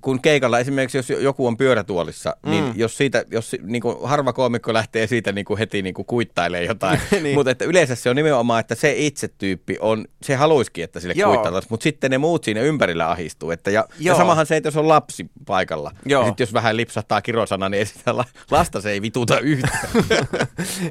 kun 0.02 0.22
keikalla 0.22 0.60
esimerkiksi, 0.60 0.98
jos 0.98 1.10
joku 1.10 1.48
on 1.48 1.58
pyörätuolissa, 1.58 2.36
mm. 2.46 2.50
niin 2.52 2.72
jos 2.76 2.98
siitä, 2.98 3.26
jos 3.32 3.50
si- 3.50 3.60
niinku 3.64 4.00
harva 4.04 4.34
koomikko 4.34 4.74
lähtee 4.74 5.08
siitä 5.08 5.32
niinku 5.32 5.58
heti 5.58 5.82
niinku 5.82 6.04
kuittailee 6.04 6.64
jotain, 6.64 7.00
Niin. 7.12 7.24
niin. 7.24 7.36
mutta 7.36 7.52
että 7.52 7.66
yleensä 7.66 7.96
se 7.96 8.10
on 8.10 8.16
nimenomaan, 8.16 8.60
että 8.60 8.76
se 8.76 8.94
itse 8.98 9.28
tyyppi 9.28 9.78
on, 9.80 10.06
se 10.22 10.36
haluisikin, 10.48 10.84
että 10.84 11.00
sille 11.00 11.14
Joo. 11.18 11.30
kuittailtaisiin, 11.30 11.74
mutta 11.74 11.84
sitten 11.84 12.12
ne 12.12 12.18
muut 12.18 12.44
siinä 12.44 12.62
ympärillä 12.62 13.10
ahistuu, 13.10 13.52
että 13.52 13.72
ja, 13.72 13.86
ja 14.00 14.16
samahan 14.16 14.46
se, 14.46 14.58
että 14.58 14.68
jos 14.68 14.78
on 14.78 14.88
lapsi 14.88 15.30
paikalla, 15.46 15.92
Joo. 16.06 16.22
ja 16.22 16.28
sitten 16.28 16.46
jos 16.46 16.54
vähän 16.54 16.78
lipsahtaa 16.78 17.22
kirosana, 17.22 17.70
niin 17.70 17.80
ei 17.80 17.86
sitä 17.86 18.18
la- 18.18 18.26
lasta 18.52 18.82
se 18.82 18.92
ei 18.92 19.02
vituta 19.02 19.40
yhtään, 19.54 19.80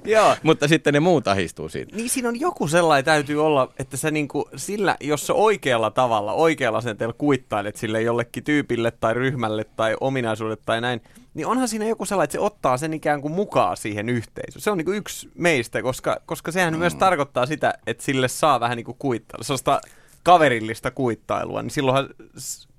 Joo. 0.05 0.37
mutta 0.43 0.69
sitten 0.69 0.95
ne 0.95 1.01
muut 1.01 1.29
ahistuu 1.29 1.69
siitä. 1.69 1.97
Niin 1.97 2.11
siinä 2.11 2.29
on 2.29 2.41
joku 2.41 2.69
sellainen 2.69 3.05
täytyy 3.05 3.47
olla, 3.47 3.73
että 3.79 3.97
sä 3.97 4.11
niinku 4.11 4.49
sillä, 4.57 4.97
jos 5.01 5.27
sä 5.27 5.35
oikealla 5.35 5.91
tavalla, 5.91 6.33
oikealla 6.33 6.79
asenteella 6.79 7.15
kuittailet 7.19 7.77
sille 7.77 8.03
jollekin 8.03 8.45
tyypille 8.45 8.91
tai 8.91 9.15
ryhmälle 9.15 9.65
tai 9.77 9.97
ominaisuudelle 10.01 10.63
tai 10.67 10.81
näin, 10.81 11.01
niin 11.37 11.47
onhan 11.47 11.69
siinä 11.69 11.85
joku 11.85 12.05
sellainen, 12.05 12.25
että 12.25 12.33
se 12.33 12.41
ottaa 12.41 12.77
sen 12.77 12.95
ikään 12.95 13.21
kuin 13.23 13.35
mukaan 13.35 13.77
siihen 13.77 14.09
yhteisöön. 14.09 14.61
Se 14.61 14.71
on 14.71 14.79
niinku 14.79 14.93
yksi 14.93 15.31
meistä, 15.35 15.83
koska, 15.83 16.21
koska 16.27 16.53
sehän 16.53 16.75
mm. 16.75 16.79
myös 16.79 16.95
tarkoittaa 16.95 17.47
sitä, 17.47 17.75
että 17.87 18.05
sille 18.05 18.29
saa 18.29 18.61
vähän 18.61 18.77
niinku 18.77 18.95
kuittailla. 18.95 19.45
Sellaista 19.45 19.81
kaverillista 20.23 20.91
kuittailua, 20.91 21.63
niin 21.63 21.71
silloinhan, 21.71 22.09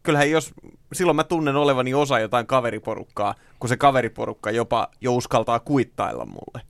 kyllähän 0.04 0.32
jos, 0.32 0.54
silloin 0.94 1.16
mä 1.16 1.24
tunnen 1.24 1.56
olevani 1.56 1.94
osa 1.94 2.20
jotain 2.20 2.48
kaveriporukkaa, 2.48 3.36
kun 3.60 3.70
se 3.70 3.78
kaveriporukka 3.78 4.52
jopa 4.52 4.88
jo 5.02 5.16
uskaltaa 5.16 5.60
kuittailla 5.60 6.26
mulle. 6.26 6.62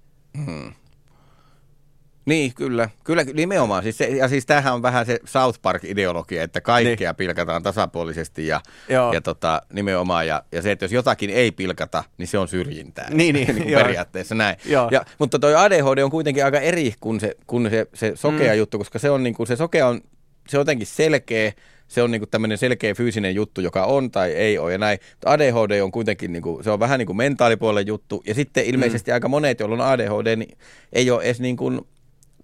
Niin, 2.28 2.54
kyllä. 2.54 2.90
Kyllä, 3.04 3.24
nimenomaan. 3.34 3.84
Siis 3.84 3.98
se, 3.98 4.06
ja 4.06 4.28
siis 4.28 4.46
tämähän 4.46 4.74
on 4.74 4.82
vähän 4.82 5.06
se 5.06 5.20
South 5.26 5.60
Park-ideologia, 5.62 6.44
että 6.44 6.62
kaikkea 6.62 7.12
niin. 7.12 7.16
pilkataan 7.16 7.64
tasapuolisesti 7.64 8.48
ja, 8.48 8.62
Joo. 8.90 9.14
ja 9.14 9.22
tota, 9.22 9.62
nimenomaan. 9.74 10.28
Ja, 10.28 10.44
ja 10.52 10.62
se, 10.62 10.72
että 10.72 10.86
jos 10.86 10.92
jotakin 10.92 11.30
ei 11.30 11.52
pilkata, 11.52 12.04
niin 12.18 12.28
se 12.28 12.38
on 12.38 12.48
syrjintää. 12.48 13.08
Niin, 13.10 13.36
niin, 13.36 13.70
joo. 13.72 13.82
periaatteessa 13.82 14.36
näin. 14.36 14.58
Joo. 14.66 14.90
Ja, 14.92 15.06
mutta 15.20 15.40
toi 15.40 15.56
ADHD 15.56 15.98
on 15.98 16.12
kuitenkin 16.12 16.46
aika 16.46 16.60
eri 16.60 16.94
kuin 17.00 17.20
se, 17.20 17.36
kuin 17.48 17.70
se, 17.70 17.88
se 17.94 18.12
sokea 18.16 18.54
mm. 18.54 18.58
juttu, 18.58 18.78
koska 18.78 19.00
se 19.00 19.10
on, 19.10 19.24
niin 19.24 19.34
kuin, 19.34 19.48
se 19.48 19.56
sokea 19.56 19.88
on, 19.88 20.02
se 20.50 20.58
on 20.58 20.62
jotenkin 20.62 20.88
selkeä, 20.88 21.52
se 21.88 22.04
on 22.04 22.12
niinku 22.12 22.26
tämmöinen 22.26 22.58
selkeä 22.58 22.94
fyysinen 22.94 23.36
juttu, 23.36 23.62
joka 23.62 23.86
on 23.86 24.12
tai 24.12 24.32
ei 24.32 24.58
ole 24.58 24.72
ja 24.72 24.78
näin. 24.78 25.00
Mutta 25.12 25.32
ADHD 25.32 25.82
on 25.82 25.92
kuitenkin, 25.92 26.34
niinku, 26.34 26.60
se 26.64 26.72
on 26.72 26.80
vähän 26.80 27.00
niin 27.00 27.08
kuin 27.08 27.18
mentaalipuolen 27.18 27.88
juttu. 27.88 28.24
Ja 28.26 28.34
sitten 28.34 28.66
ilmeisesti 28.66 29.12
mm. 29.12 29.14
aika 29.14 29.28
monet, 29.28 29.60
joilla 29.60 29.76
on 29.76 29.92
ADHD, 29.92 30.36
niin 30.36 30.58
ei 30.94 31.12
ole 31.12 31.24
edes 31.24 31.40
niin 31.40 31.58
kuin 31.58 31.82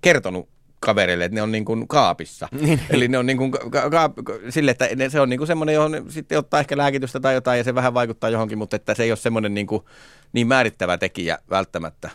kertonut 0.03 0.49
kavereille, 0.79 1.25
että 1.25 1.35
ne 1.35 1.41
on 1.41 1.51
niin 1.51 1.65
kuin 1.65 1.87
kaapissa. 1.87 2.47
Niin. 2.61 2.79
Eli 2.89 3.07
ne 3.07 3.17
on 3.17 3.25
niin 3.25 3.37
kuin 3.37 3.51
ka- 3.51 3.89
ka- 3.89 4.13
sille, 4.49 4.71
että 4.71 4.89
ne, 4.95 5.09
se 5.09 5.19
on 5.19 5.29
niin 5.29 5.37
kuin 5.37 5.47
semmoinen, 5.47 5.75
johon 5.75 6.05
sitten 6.09 6.37
ottaa 6.37 6.59
ehkä 6.59 6.77
lääkitystä 6.77 7.19
tai 7.19 7.33
jotain 7.33 7.57
ja 7.57 7.63
se 7.63 7.75
vähän 7.75 7.93
vaikuttaa 7.93 8.29
johonkin, 8.29 8.57
mutta 8.57 8.75
että 8.75 8.95
se 8.95 9.03
ei 9.03 9.11
ole 9.11 9.17
semmoinen 9.17 9.53
niin, 9.53 9.67
kuin, 9.67 9.83
niin 10.33 10.47
määrittävä 10.47 10.97
tekijä 10.97 11.39
välttämättä. 11.49 12.09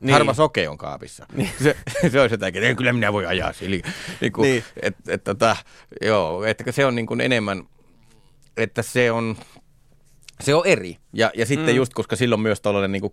Niin. 0.00 0.12
Harva 0.12 0.34
soke 0.34 0.68
on 0.68 0.78
kaapissa. 0.78 1.26
Niin. 1.32 1.50
Se, 1.62 1.76
se 2.12 2.20
olisi 2.20 2.34
jotakin, 2.34 2.62
että 2.62 2.74
kyllä 2.74 2.92
minä 2.92 3.12
voi 3.12 3.26
ajaa 3.26 3.52
sillä. 3.52 3.88
Niin 4.20 4.32
kuin, 4.32 4.42
Niin. 4.42 4.64
niin. 4.74 4.74
et, 4.82 4.96
et, 5.08 5.24
tota, 5.24 5.56
joo, 6.00 6.44
että 6.44 6.72
se 6.72 6.86
on 6.86 6.94
niin 6.94 7.06
kuin 7.06 7.20
enemmän, 7.20 7.62
että 8.56 8.82
se 8.82 9.12
on, 9.12 9.36
se 10.40 10.54
on 10.54 10.66
eri. 10.66 10.96
Ja, 11.12 11.30
ja 11.34 11.46
sitten 11.46 11.74
mm. 11.74 11.76
just, 11.76 11.94
koska 11.94 12.16
silloin 12.16 12.40
myös 12.40 12.60
tällainen 12.60 12.92
niin 12.92 13.00
kuin, 13.00 13.12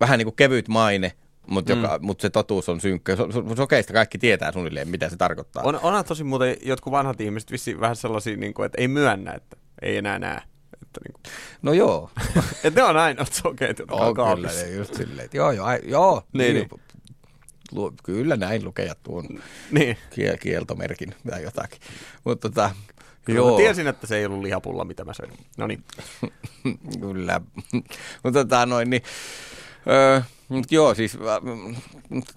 vähän 0.00 0.18
niin 0.18 0.26
kuin 0.26 0.36
kevyt 0.36 0.68
maine, 0.68 1.12
mutta, 1.46 1.74
mm. 1.74 1.82
joka, 1.82 1.98
mutta 2.02 2.22
se 2.22 2.30
totuus 2.30 2.68
on 2.68 2.80
synkkä. 2.80 3.16
So, 3.16 3.32
so, 3.32 3.56
sokeista 3.56 3.92
kaikki 3.92 4.18
tietää 4.18 4.52
suunnilleen, 4.52 4.88
mitä 4.88 5.08
se 5.08 5.16
tarkoittaa. 5.16 5.62
On, 5.62 5.80
onhan 5.82 6.04
tosi 6.04 6.24
muuten 6.24 6.56
jotkut 6.62 6.90
vanhat 6.90 7.20
ihmiset 7.20 7.50
vissiin 7.50 7.80
vähän 7.80 7.96
sellaisia, 7.96 8.36
niin 8.36 8.54
kuin, 8.54 8.66
että 8.66 8.80
ei 8.80 8.88
myönnä, 8.88 9.32
että 9.32 9.56
ei 9.82 9.96
enää 9.96 10.18
näe. 10.18 10.40
Että, 10.82 11.00
niin 11.04 11.12
kuin, 11.12 11.22
No 11.62 11.72
joo. 11.72 12.10
että 12.64 12.80
ne 12.80 12.82
on 12.82 12.96
ainoat 12.96 13.32
sokeet, 13.32 13.78
jotka 13.88 13.94
on 13.94 14.14
kyllä, 14.14 14.48
ne 14.48 14.70
just 14.70 14.94
silleen, 14.94 15.24
että 15.24 15.36
joo, 15.36 15.50
joo, 15.50 15.66
joo. 15.72 16.22
Niin, 16.32 16.54
niin. 16.54 16.68
Lu, 17.72 17.94
kyllä 18.02 18.36
näin 18.36 18.64
lukea 18.64 18.94
tuon 19.02 19.24
Niin. 19.70 19.96
kie, 20.10 20.36
kieltomerkin 20.36 21.14
tai 21.30 21.42
jotakin. 21.42 21.80
Mutta 22.24 22.48
tota, 22.48 22.70
Kyllä 23.24 23.38
joo. 23.38 23.50
Mä 23.50 23.56
tiesin, 23.56 23.86
että 23.86 24.06
se 24.06 24.16
ei 24.16 24.26
ollut 24.26 24.42
lihapulla, 24.42 24.84
mitä 24.84 25.04
mä 25.04 25.14
söin. 25.14 25.32
No 25.56 25.66
niin. 25.66 25.84
Kyllä. 27.00 27.40
Mutta 28.22 28.40
tota 28.40 28.66
noin, 28.66 28.90
niin... 28.90 29.02
Öö, 29.86 30.20
mut 30.48 30.72
joo, 30.72 30.94
siis 30.94 31.18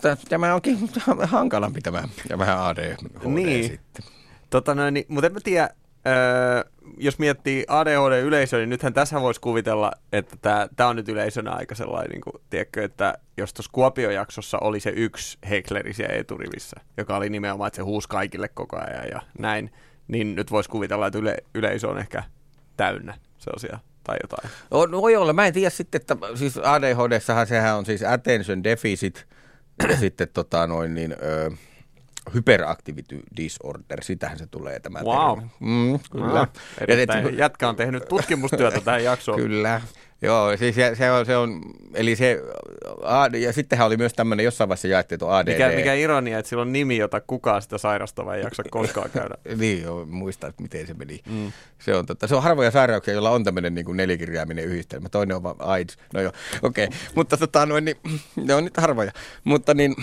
äh, 0.05 0.17
tämä 0.29 0.53
onkin 0.55 0.77
hankalampi 1.25 1.81
tämä, 1.81 2.03
tämä 2.27 2.67
ADHD 2.67 2.97
Niin. 3.25 3.63
sitten. 3.63 4.05
Tota 4.49 4.75
noin, 4.75 4.93
niin, 4.93 5.05
mutta 5.09 5.27
en 5.27 5.33
mä 5.33 5.39
tiedä, 5.43 5.69
öö, 6.07 6.63
jos 6.97 7.19
miettii 7.19 7.65
ADHD-yleisöä, 7.67 8.59
niin 8.59 8.69
nythän 8.69 8.93
tässä 8.93 9.21
voisi 9.21 9.41
kuvitella, 9.41 9.91
että 10.11 10.35
tämä, 10.41 10.67
tämä 10.75 10.89
on 10.89 10.95
nyt 10.95 11.09
yleisönä 11.09 11.51
aika 11.51 11.75
sellainen, 11.75 12.11
niin 12.11 12.21
kuin, 12.21 12.33
tiedätkö, 12.49 12.83
että 12.83 13.17
jos 13.37 13.53
tuossa 13.53 13.71
Kuopio-jaksossa 13.73 14.57
oli 14.61 14.79
se 14.79 14.89
yksi 14.95 15.37
hekleri 15.49 15.93
siellä 15.93 16.15
eturivissä, 16.15 16.75
joka 16.97 17.17
oli 17.17 17.29
nimenomaan, 17.29 17.67
että 17.67 17.75
se 17.75 17.81
huusi 17.81 18.09
kaikille 18.09 18.47
koko 18.47 18.77
ajan 18.77 19.07
ja 19.11 19.21
näin, 19.39 19.71
niin 20.07 20.35
nyt 20.35 20.51
voisi 20.51 20.69
kuvitella, 20.69 21.07
että 21.07 21.19
yle, 21.19 21.37
yleisö 21.55 21.87
on 21.87 21.99
ehkä 21.99 22.23
täynnä 22.77 23.13
sellaisia 23.37 23.79
tai 24.07 24.17
jotain. 24.23 24.49
On, 24.71 24.91
voi 24.91 25.15
olla, 25.15 25.33
mä 25.33 25.45
en 25.45 25.53
tiedä 25.53 25.69
sitten, 25.69 26.01
että 26.01 26.17
siis 26.35 26.57
ADHDssahan 26.57 27.47
sehän 27.47 27.77
on 27.77 27.85
siis 27.85 28.03
attention 28.03 28.63
deficit 28.63 29.27
ja 29.89 29.97
sitten 30.03 30.27
tota 30.33 30.67
noin 30.67 30.95
niin, 30.95 31.15
ö, 31.23 31.51
hyperactivity 32.33 33.19
disorder, 33.37 34.03
sitähän 34.03 34.37
se 34.37 34.47
tulee 34.47 34.79
tämä 34.79 34.99
Wow. 35.03 35.37
termi. 35.39 35.51
Mm, 35.59 35.99
kyllä. 36.11 36.39
Ah, 36.41 36.49
erittäin, 36.87 37.37
jätkä 37.37 37.69
on 37.69 37.75
tehnyt 37.75 38.05
tutkimustyötä 38.09 38.81
tähän 38.81 39.03
jaksoon. 39.11 39.39
Kyllä. 39.39 39.81
Joo, 40.21 40.57
siis 40.57 40.75
se, 40.75 40.95
se, 40.95 41.11
on, 41.11 41.25
se 41.25 41.37
on, 41.37 41.61
eli 41.93 42.15
se, 42.15 42.41
AD, 43.03 43.35
ja 43.35 43.53
sittenhän 43.53 43.87
oli 43.87 43.97
myös 43.97 44.13
tämmöinen, 44.13 44.43
jossain 44.43 44.67
vaiheessa 44.69 44.87
jaettiin 44.87 45.19
tuo 45.19 45.29
ADD. 45.29 45.51
Mikä, 45.51 45.69
mikä 45.69 45.93
ironia, 45.93 46.39
että 46.39 46.49
sillä 46.49 46.61
on 46.61 46.73
nimi, 46.73 46.97
jota 46.97 47.21
kukaan 47.21 47.61
sitä 47.61 47.77
sairastava 47.77 48.35
ei 48.35 48.43
jaksa 48.43 48.63
koskaan 48.71 49.09
käydä. 49.09 49.35
Niin, 49.57 49.83
joo, 49.83 50.05
muistan, 50.05 50.49
että 50.49 50.61
miten 50.61 50.87
se 50.87 50.93
meni. 50.93 51.19
Mm. 51.29 51.51
Se, 51.79 51.95
on, 51.95 52.05
tota, 52.05 52.27
se 52.27 52.35
on 52.35 52.43
harvoja 52.43 52.71
sairauksia, 52.71 53.13
joilla 53.13 53.29
on 53.29 53.43
tämmöinen 53.43 53.75
niin 53.75 53.85
kuin 53.85 53.97
nelikirjaiminen 53.97 54.65
yhdistelmä. 54.65 55.09
Toinen 55.09 55.35
on 55.35 55.43
vaan 55.43 55.55
AIDS. 55.59 55.97
No 56.13 56.21
joo, 56.21 56.31
okei. 56.61 56.85
Okay. 56.85 56.97
Mutta 57.15 57.37
tota, 57.37 57.65
noin, 57.65 57.85
niin, 57.85 57.97
ne 58.35 58.53
on 58.53 58.63
nyt 58.63 58.77
harvoja. 58.77 59.11
Mutta 59.43 59.73
niin, 59.73 59.95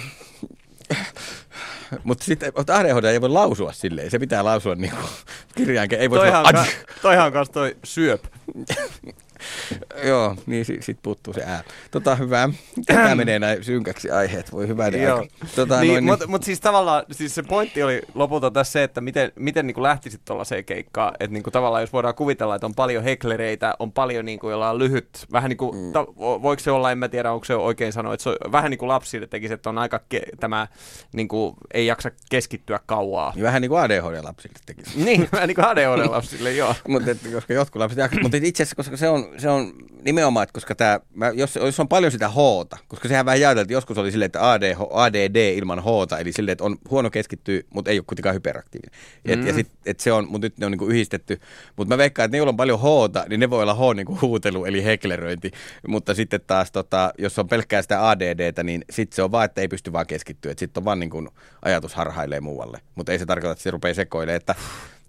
mutta 2.05 2.25
sitten 2.25 2.53
ADHD 2.57 3.05
ei 3.05 3.21
voi 3.21 3.29
lausua 3.29 3.73
silleen. 3.73 4.11
Se 4.11 4.19
pitää 4.19 4.45
lausua 4.45 4.75
niin 4.75 4.91
kuin 4.91 5.13
kirjainkin. 5.55 5.99
Ei 5.99 6.11
voi 6.11 6.19
Toihan, 6.19 6.47
sanoa, 6.47 6.65
ka- 6.65 6.93
toihan 7.03 7.27
on 7.27 7.33
kanssa 7.33 7.53
toi 7.53 7.77
syöp. 7.85 8.25
Joo, 10.09 10.37
niin 10.47 10.65
sit, 10.65 10.83
sit 10.83 10.99
puuttuu 11.03 11.35
se 11.35 11.43
ää. 11.47 11.65
Tota, 11.91 12.15
hyvä. 12.15 12.49
Tämä 12.87 13.15
menee 13.15 13.39
näin 13.39 13.65
synkäksi 13.65 14.11
aiheet, 14.11 14.53
voi 14.53 14.69
hyvä 14.69 14.89
Joo. 14.89 15.27
Tota, 15.57 15.81
niin, 15.81 15.93
noin, 15.93 16.05
Mutta 16.05 16.27
mut 16.27 16.43
siis 16.43 16.61
tavallaan, 16.61 17.05
siis 17.11 17.35
se 17.35 17.43
pointti 17.43 17.83
oli 17.83 18.03
lopulta 18.15 18.51
tässä 18.51 18.73
se, 18.73 18.83
että 18.83 19.01
miten, 19.01 19.33
miten 19.37 19.67
niin 19.67 19.83
lähtisit 19.83 20.21
tuollaiseen 20.25 20.65
keikkaan. 20.65 21.15
Että 21.21 21.33
niin 21.35 21.43
kuin 21.43 21.53
tavallaan 21.53 21.83
jos 21.83 21.93
voidaan 21.93 22.15
kuvitella, 22.15 22.55
että 22.55 22.67
on 22.67 22.75
paljon 22.75 23.05
heklereitä, 23.05 23.75
on 23.79 23.93
paljon 23.93 24.25
niin 24.25 24.39
kuin, 24.39 24.51
jolla 24.51 24.71
on 24.71 24.79
lyhyt, 24.79 25.09
vähän 25.33 25.49
niin 25.49 25.57
kuin, 25.57 25.77
mm. 25.77 25.93
ta, 25.93 26.03
vo- 26.03 26.43
voiko 26.43 26.61
se 26.61 26.71
olla, 26.71 26.93
en 26.93 26.99
mä 26.99 27.09
tiedä, 27.09 27.33
onko 27.33 27.45
se 27.45 27.55
oikein 27.55 27.93
sanoa, 27.93 28.15
että 28.15 28.23
se 28.25 28.31
on 28.31 28.53
vähän 28.53 28.71
niin 28.71 28.79
kuin 28.79 28.89
lapsille 28.89 29.27
tekisi, 29.27 29.55
että 29.55 29.71
on 29.71 29.79
aika 29.79 30.01
ke- 30.15 30.37
tämä, 30.41 30.67
niin 31.13 31.29
kuin, 31.29 31.55
ei 31.75 31.87
jaksa 31.87 32.11
keskittyä 32.31 32.81
kauaa. 32.87 33.33
Niin 33.35 33.45
Vähän 33.45 33.63
niin 33.63 33.69
kuin 33.69 33.81
ADHD-lapsille 33.81 34.59
tekisi. 34.67 35.05
niin, 35.05 35.29
vähän 35.33 35.49
niin 35.49 35.55
kuin 35.57 35.65
ADHD-lapsille, 35.65 36.51
joo. 36.57 36.75
mutta 36.89 37.11
koska 37.33 37.53
jotkut 37.53 37.81
lapset 37.81 37.99
jaksaa. 37.99 38.23
Mutta 38.23 38.37
itse 38.37 38.63
asiassa, 38.63 38.77
koska 38.77 38.97
se 38.97 39.09
on, 39.09 39.24
se 39.39 39.49
on 39.49 39.73
nimenomaan, 40.05 40.45
että 40.45 40.53
koska 40.53 40.75
tämä, 40.75 41.01
mä, 41.15 41.29
jos, 41.29 41.57
jos 41.57 41.81
on 41.81 41.89
paljon 41.89 42.13
sitä 42.13 42.29
Hta, 42.29 42.77
koska 42.89 43.09
sehän 43.09 43.27
vähän 43.27 43.41
jaoteltiin, 43.41 43.75
joskus 43.75 43.99
oli 43.99 44.11
silleen, 44.11 44.27
että 44.27 44.53
ADH, 44.53 44.79
ADD 44.91 45.57
ilman 45.57 45.83
Hta, 45.83 46.19
eli 46.19 46.33
silleen, 46.33 46.53
että 46.53 46.65
on 46.65 46.77
huono 46.91 47.11
keskittyä, 47.11 47.61
mutta 47.75 47.91
ei 47.91 47.99
ole 47.99 48.05
kuitenkaan 48.07 48.35
hyperaktiivinen. 48.35 49.01
Et, 49.25 49.41
Mm. 49.41 49.47
Ja 49.47 49.55
sit, 49.55 49.71
et 49.87 50.01
se 50.01 50.13
on, 50.13 50.29
mutta 50.29 50.47
nyt 50.47 50.59
ne 50.59 50.67
on 50.67 50.73
niinku 50.73 50.87
yhdistetty. 50.87 51.41
Mutta 51.77 51.95
mä 51.95 51.99
veikkaan, 51.99 52.25
että 52.25 52.35
ne, 52.35 52.39
joilla 52.39 52.51
on 52.51 52.57
paljon 52.57 52.81
Hta, 52.81 53.25
niin 53.29 53.41
ne 53.41 53.51
voi 53.51 53.63
olla 53.63 53.75
H 53.75 53.95
niinku 53.97 54.19
huutelu, 54.23 54.65
eli 54.65 54.85
hekleröinti. 54.85 55.51
Mutta 55.89 56.15
sitten 56.15 56.41
taas, 56.47 56.73
tota, 56.73 57.13
jos 57.19 57.39
on 57.39 57.49
pelkkää 57.49 57.83
sitä 57.83 58.09
ADDtä, 58.11 58.63
niin 58.63 58.85
sitten 58.91 59.17
se 59.17 59.23
on 59.23 59.33
vaan, 59.33 59.45
että 59.45 59.61
ei 59.61 59.69
pysty 59.69 59.93
vaan 59.93 60.07
keskittyä. 60.07 60.55
Sitten 60.57 60.81
on 60.81 60.85
vaan 60.85 61.01
niinku 61.01 61.29
ajatus 61.63 61.95
harhailee 61.95 62.41
muualle. 62.41 62.81
Mutta 62.95 63.13
ei 63.13 63.19
se 63.19 63.27
tarkoita, 63.27 63.53
että 63.53 63.63
se 63.63 63.71
rupeaa 63.71 63.95
sekoilemaan. 63.95 64.37
Että, 64.37 64.55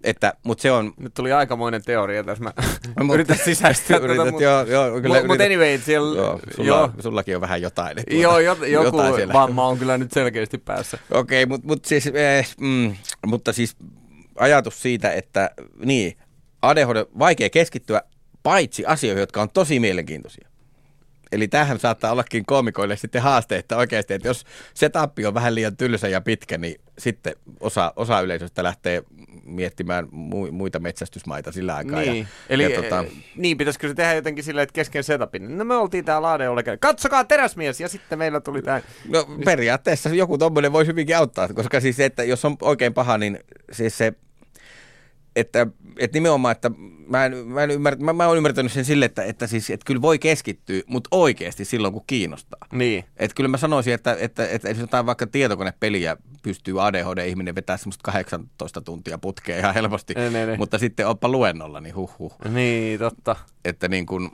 että, 0.06 0.34
mutta 0.42 0.62
se 0.62 0.72
on, 0.72 0.92
Nyt 0.96 1.14
tuli 1.14 1.32
aikamoinen 1.32 1.82
teoria 1.82 2.24
tässä. 2.24 2.44
Mä 2.44 2.52
Mutta- 2.98 3.14
yritän 3.14 3.38
sisäistää 3.44 3.96
Yrität, 3.96 4.16
tätä, 4.16 4.30
mutta 4.30 4.44
joo, 4.44 4.62
joo, 4.62 5.00
kyllä 5.00 5.26
Mutta 5.26 5.44
anyway, 5.44 5.78
siellä... 5.78 6.20
Joo, 6.20 6.40
sulla, 6.56 6.68
joo, 6.68 6.90
sullakin 7.00 7.34
on 7.34 7.40
vähän 7.40 7.62
jotain. 7.62 7.96
tuota, 7.96 8.14
joo 8.14 8.38
jo, 8.38 8.56
joku 8.64 9.02
jotain 9.02 9.32
vamma 9.32 9.66
on 9.66 9.78
kyllä 9.78 9.98
nyt 9.98 10.12
selkeästi 10.12 10.58
päässä. 10.58 10.98
Okei, 11.10 11.42
okay, 11.42 11.54
mutta 11.54 11.68
mut 11.68 11.84
siis, 11.84 12.06
eh, 12.06 12.54
mm, 12.60 12.96
mutta 13.26 13.52
siis 13.52 13.76
ajatus 14.38 14.82
siitä, 14.82 15.12
että 15.12 15.50
niin, 15.84 16.16
ADHD 16.62 17.04
vaikea 17.18 17.50
keskittyä 17.50 18.02
paitsi 18.42 18.86
asioihin, 18.86 19.20
jotka 19.20 19.42
on 19.42 19.50
tosi 19.50 19.80
mielenkiintoisia. 19.80 20.45
Eli 21.32 21.48
tähän 21.48 21.78
saattaa 21.78 22.12
ollakin 22.12 22.46
koomikoille 22.46 22.96
sitten 22.96 23.22
haaste, 23.22 23.56
että 23.56 23.76
oikeasti, 23.76 24.14
että 24.14 24.28
jos 24.28 24.44
se 24.74 24.88
tappi 24.88 25.26
on 25.26 25.34
vähän 25.34 25.54
liian 25.54 25.76
tylsä 25.76 26.08
ja 26.08 26.20
pitkä, 26.20 26.58
niin 26.58 26.80
sitten 26.98 27.34
osa, 27.60 27.92
osa 27.96 28.20
yleisöstä 28.20 28.62
lähtee 28.62 29.02
miettimään 29.44 30.04
mu- 30.04 30.50
muita 30.50 30.78
metsästysmaita 30.78 31.52
sillä 31.52 31.74
aikaa. 31.74 32.00
Niin, 32.00 32.18
ja, 32.18 32.26
eli 32.48 32.72
ja, 32.72 32.82
tota, 32.82 33.04
niin 33.36 33.58
pitäisikö 33.58 33.88
se 33.88 33.94
tehdä 33.94 34.14
jotenkin 34.14 34.44
silleen, 34.44 34.62
että 34.62 34.72
kesken 34.72 35.04
setupin. 35.04 35.58
No 35.58 35.64
me 35.64 35.76
oltiin 35.76 36.04
täällä 36.04 36.26
Laadeolla, 36.26 36.62
katsokaa 36.80 37.24
teräsmies, 37.24 37.80
ja 37.80 37.88
sitten 37.88 38.18
meillä 38.18 38.40
tuli 38.40 38.62
tämä. 38.62 38.80
No 39.08 39.26
periaatteessa 39.44 40.08
joku 40.08 40.38
tommonen 40.38 40.72
voisi 40.72 40.90
hyvinkin 40.90 41.16
auttaa, 41.16 41.48
koska 41.48 41.80
siis 41.80 41.96
se, 41.96 42.04
että 42.04 42.24
jos 42.24 42.44
on 42.44 42.56
oikein 42.62 42.94
paha, 42.94 43.18
niin 43.18 43.38
siis 43.72 43.98
se, 43.98 44.12
että, 45.36 45.66
että 45.98 46.16
nimenomaan, 46.16 46.52
että 46.52 46.70
mä, 47.06 47.24
en, 47.26 47.46
mä, 47.46 47.62
en 47.62 47.70
ymmärrä, 47.70 47.98
mä, 48.00 48.12
mä 48.12 48.26
oon 48.26 48.36
ymmärtänyt 48.36 48.72
sen 48.72 48.84
sille, 48.84 49.04
että, 49.04 49.22
että, 49.22 49.46
siis, 49.46 49.70
että 49.70 49.84
kyllä 49.84 50.02
voi 50.02 50.18
keskittyä, 50.18 50.82
mutta 50.86 51.08
oikeasti 51.10 51.64
silloin, 51.64 51.92
kun 51.92 52.04
kiinnostaa. 52.06 52.60
Niin. 52.72 53.04
Että 53.16 53.34
kyllä 53.34 53.48
mä 53.48 53.56
sanoisin, 53.56 53.94
että, 53.94 54.16
että, 54.20 54.48
että 54.48 54.68
jos 54.68 54.78
jotain 54.78 55.06
vaikka 55.06 55.26
tietokonepeliä 55.26 56.16
pystyy 56.42 56.86
ADHD-ihminen 56.86 57.54
vetää 57.54 57.76
semmoista 57.76 58.12
18 58.12 58.80
tuntia 58.80 59.18
putkea 59.18 59.58
ihan 59.58 59.74
helposti, 59.74 60.14
Ne, 60.14 60.30
ne, 60.30 60.46
ne. 60.46 60.56
mutta 60.56 60.78
sitten 60.78 61.06
oppa 61.06 61.28
luennolla, 61.28 61.80
niin 61.80 61.94
huh 61.94 62.18
huh. 62.18 62.32
Niin, 62.48 62.98
totta. 62.98 63.36
Että 63.64 63.88
niin 63.88 64.06
kuin, 64.06 64.30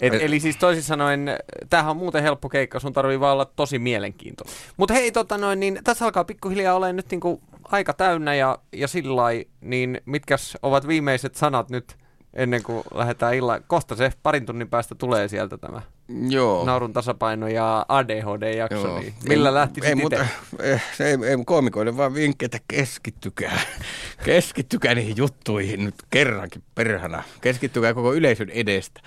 Et, 0.00 0.14
Et- 0.14 0.22
eli 0.22 0.40
siis 0.40 0.56
toisin 0.56 0.82
sanoen, 0.82 1.36
tämähän 1.70 1.90
on 1.90 1.96
muuten 1.96 2.22
helppo 2.22 2.48
keikka, 2.48 2.80
sun 2.80 2.92
tarvii 2.92 3.20
vaan 3.20 3.32
olla 3.32 3.44
tosi 3.44 3.78
mielenkiintoinen. 3.78 4.54
Mutta 4.76 4.94
hei, 4.94 5.12
tota 5.12 5.38
noin, 5.38 5.60
niin 5.60 5.80
tässä 5.84 6.04
alkaa 6.04 6.24
pikkuhiljaa 6.24 6.74
olemaan 6.74 6.96
nyt 6.96 7.10
niinku 7.10 7.42
aika 7.64 7.92
täynnä 7.92 8.34
ja, 8.34 8.58
ja 8.72 8.88
sillä 8.88 9.22
niin 9.60 10.00
mitkäs 10.04 10.58
ovat 10.62 10.88
viimeiset 10.88 11.34
sanat 11.34 11.70
nyt 11.70 11.96
ennen 12.34 12.62
kuin 12.62 12.82
lähdetään 12.94 13.34
illan. 13.34 13.64
Kohta 13.66 13.96
se 13.96 14.12
parin 14.22 14.46
tunnin 14.46 14.68
päästä 14.68 14.94
tulee 14.94 15.28
sieltä 15.28 15.58
tämä 15.58 15.82
joo. 16.28 16.64
naurun 16.64 16.92
tasapaino 16.92 17.48
ja 17.48 17.86
ADHD-jakso, 17.88 18.86
Joo. 18.86 18.98
niin 18.98 19.14
millä 19.28 19.48
ei, 19.48 19.54
lähtisit 19.54 19.88
ei, 19.88 19.94
muuta, 19.94 20.26
eh, 20.62 20.82
se 20.96 21.06
ei, 21.06 21.18
ei 21.24 21.36
koomikoille 21.46 21.96
vaan 21.96 22.14
vinkkejä, 22.14 22.46
että 22.46 22.58
keskittykää. 22.68 23.60
keskittykää 24.24 24.94
niihin 24.94 25.16
juttuihin 25.16 25.84
nyt 25.84 25.94
kerrankin 26.10 26.62
perhana. 26.74 27.22
Keskittykää 27.40 27.94
koko 27.94 28.14
yleisön 28.14 28.50
edestä. 28.50 29.00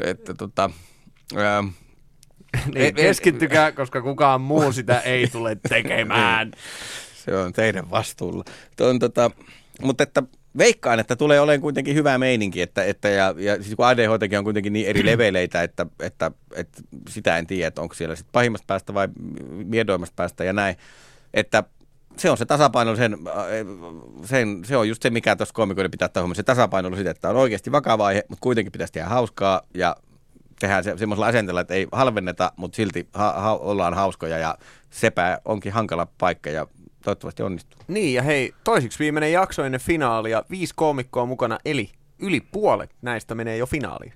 Että 0.00 0.34
tota, 0.34 0.70
ää, 1.36 1.64
Niin, 2.66 2.76
ei- 2.76 2.92
keskittykää, 2.92 3.72
koska 3.72 4.02
kukaan 4.02 4.40
muu 4.40 4.72
sitä 4.72 5.00
ei 5.00 5.28
tule 5.28 5.56
tekemään. 5.68 6.52
se 7.24 7.36
on 7.36 7.52
teidän 7.52 7.90
vastuulla. 7.90 8.44
Tuon, 8.76 8.98
tota, 8.98 9.30
mutta 9.82 10.02
että 10.02 10.22
veikkaan, 10.58 11.00
että 11.00 11.16
tulee 11.16 11.40
olemaan 11.40 11.60
kuitenkin 11.60 11.94
hyvä 11.94 12.18
meininki, 12.18 12.62
että, 12.62 12.84
että 12.84 13.08
ja, 13.08 13.34
ja 13.38 13.62
siis 13.62 13.74
kun 13.76 13.86
ADHDkin 13.86 14.38
on 14.38 14.44
kuitenkin 14.44 14.72
niin 14.72 14.86
eri 14.86 15.06
leveleitä, 15.12 15.62
että, 15.62 15.86
että, 16.00 16.30
että 16.54 16.82
sitä 17.08 17.38
en 17.38 17.46
tiedä, 17.46 17.68
että 17.68 17.82
onko 17.82 17.94
siellä 17.94 18.16
sit 18.16 18.26
pahimmasta 18.32 18.64
päästä 18.66 18.94
vai 18.94 19.08
miedoimmasta 19.64 20.14
päästä 20.16 20.44
ja 20.44 20.52
näin, 20.52 20.76
että 21.34 21.64
se 22.16 22.30
on 22.30 22.36
se 22.36 22.46
tasapaino, 22.46 22.96
sen, 22.96 23.14
äh, 23.28 23.34
sen, 24.24 24.64
se 24.64 24.76
on 24.76 24.88
just 24.88 25.02
se, 25.02 25.10
mikä 25.10 25.36
tuossa 25.36 25.54
koomikoiden 25.54 25.90
pitää 25.90 26.06
ottaa 26.06 26.22
huomioon, 26.22 26.36
se 26.36 26.42
tasapaino 26.42 26.94
siitä, 26.94 27.10
että 27.10 27.30
on 27.30 27.36
oikeasti 27.36 27.72
vakava 27.72 28.06
aihe, 28.06 28.24
mutta 28.28 28.42
kuitenkin 28.42 28.72
pitäisi 28.72 28.92
tehdä 28.92 29.08
hauskaa 29.08 29.62
ja 29.74 29.96
tehdään 30.60 30.84
se, 30.84 30.94
semmoisella 30.96 31.26
asenteella, 31.26 31.60
että 31.60 31.74
ei 31.74 31.86
halvenneta, 31.92 32.52
mutta 32.56 32.76
silti 32.76 33.08
ha, 33.14 33.32
ha, 33.32 33.56
ollaan 33.56 33.94
hauskoja 33.94 34.38
ja 34.38 34.58
sepä 34.90 35.38
onkin 35.44 35.72
hankala 35.72 36.06
paikka 36.18 36.50
ja 36.50 36.66
toivottavasti 37.04 37.42
onnistuu. 37.42 37.80
Niin, 37.88 38.14
ja 38.14 38.22
hei, 38.22 38.54
toisiksi 38.64 38.98
viimeinen 38.98 39.32
jakso 39.32 39.64
ennen 39.64 39.80
finaalia, 39.80 40.44
viisi 40.50 40.74
koomikkoa 40.76 41.26
mukana, 41.26 41.58
eli 41.64 41.90
yli 42.18 42.40
puolet 42.40 42.90
näistä 43.02 43.34
menee 43.34 43.56
jo 43.56 43.66
finaaliin. 43.66 44.12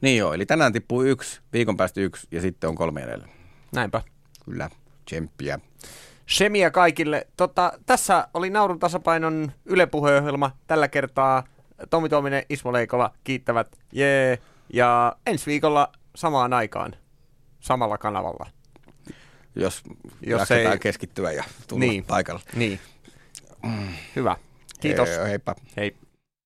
Niin 0.00 0.18
joo, 0.18 0.32
eli 0.32 0.46
tänään 0.46 0.72
tippuu 0.72 1.02
yksi, 1.02 1.40
viikon 1.52 1.76
päästä 1.76 2.00
yksi 2.00 2.26
ja 2.30 2.40
sitten 2.40 2.70
on 2.70 2.76
kolme 2.76 3.02
edellä. 3.02 3.28
Näinpä. 3.72 4.02
Kyllä, 4.44 4.70
tsemppiä. 5.04 5.60
Semia 6.26 6.70
kaikille. 6.70 7.26
Tota, 7.36 7.72
tässä 7.86 8.28
oli 8.34 8.50
Naurun 8.50 8.78
tasapainon 8.78 9.52
Yle 9.64 9.86
puheohjelma. 9.86 10.50
Tällä 10.66 10.88
kertaa 10.88 11.44
Tomi 11.90 12.08
Tuominen, 12.08 12.42
Ismo 12.48 12.72
Leikola 12.72 13.12
kiittävät. 13.24 13.78
Jee. 13.92 14.38
Ja 14.72 15.16
ensi 15.26 15.46
viikolla 15.46 15.92
samaan 16.16 16.52
aikaan 16.52 16.96
samalla 17.60 17.98
kanavalla. 17.98 18.46
Jos, 19.54 19.82
Jos 20.22 20.50
ei- 20.50 20.78
keskittyä 20.78 21.32
ja 21.32 21.44
tulla 21.68 21.80
Niin. 21.80 21.90
niin. 21.90 22.04
paikalla. 22.04 22.40
Niin. 22.54 22.80
Hyvä. 24.16 24.36
Kiitos. 24.80 25.08
Heippa. 25.28 25.54
Hei. 25.76 25.96